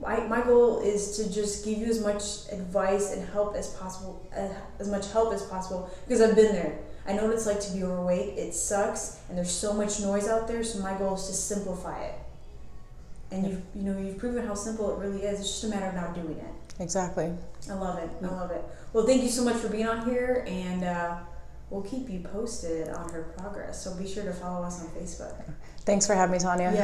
my, 0.00 0.20
my 0.26 0.40
goal 0.40 0.80
is 0.80 1.16
to 1.18 1.30
just 1.30 1.64
give 1.64 1.78
you 1.78 1.86
as 1.86 2.00
much 2.02 2.50
advice 2.50 3.12
and 3.12 3.28
help 3.28 3.54
as 3.54 3.68
possible, 3.74 4.26
uh, 4.36 4.48
as 4.78 4.88
much 4.88 5.12
help 5.12 5.32
as 5.32 5.42
possible, 5.42 5.90
because 6.08 6.22
I've 6.22 6.34
been 6.34 6.52
there. 6.52 6.78
I 7.06 7.14
know 7.14 7.24
what 7.24 7.34
it's 7.34 7.46
like 7.46 7.60
to 7.60 7.72
be 7.72 7.82
overweight. 7.82 8.38
It 8.38 8.54
sucks, 8.54 9.20
and 9.28 9.36
there's 9.38 9.50
so 9.50 9.72
much 9.72 10.00
noise 10.00 10.28
out 10.28 10.46
there. 10.46 10.62
So 10.62 10.80
my 10.80 10.94
goal 10.94 11.14
is 11.14 11.26
to 11.26 11.32
simplify 11.32 12.02
it. 12.04 12.14
And 13.32 13.46
you've 13.46 13.62
you 13.74 13.82
know 13.82 13.98
you've 13.98 14.18
proven 14.18 14.46
how 14.46 14.54
simple 14.54 14.90
it 14.92 15.04
really 15.04 15.22
is. 15.22 15.40
It's 15.40 15.48
just 15.48 15.64
a 15.64 15.68
matter 15.68 15.86
of 15.86 15.94
not 15.94 16.14
doing 16.14 16.36
it. 16.36 16.82
Exactly. 16.82 17.32
I 17.70 17.74
love 17.74 17.98
it. 17.98 18.10
I 18.22 18.26
love 18.26 18.50
it. 18.50 18.64
Well, 18.92 19.06
thank 19.06 19.22
you 19.22 19.28
so 19.28 19.44
much 19.44 19.56
for 19.56 19.68
being 19.68 19.86
on 19.86 20.08
here, 20.08 20.44
and 20.48 20.82
uh, 20.82 21.16
we'll 21.68 21.82
keep 21.82 22.08
you 22.08 22.20
posted 22.20 22.88
on 22.88 23.08
her 23.10 23.34
progress. 23.36 23.84
So 23.84 23.94
be 23.94 24.08
sure 24.08 24.24
to 24.24 24.32
follow 24.32 24.64
us 24.64 24.80
on 24.80 24.88
Facebook. 24.88 25.34
Thanks 25.84 26.06
for 26.06 26.14
having 26.14 26.32
me, 26.32 26.38
Tanya. 26.38 26.64
Yeah, 26.64 26.76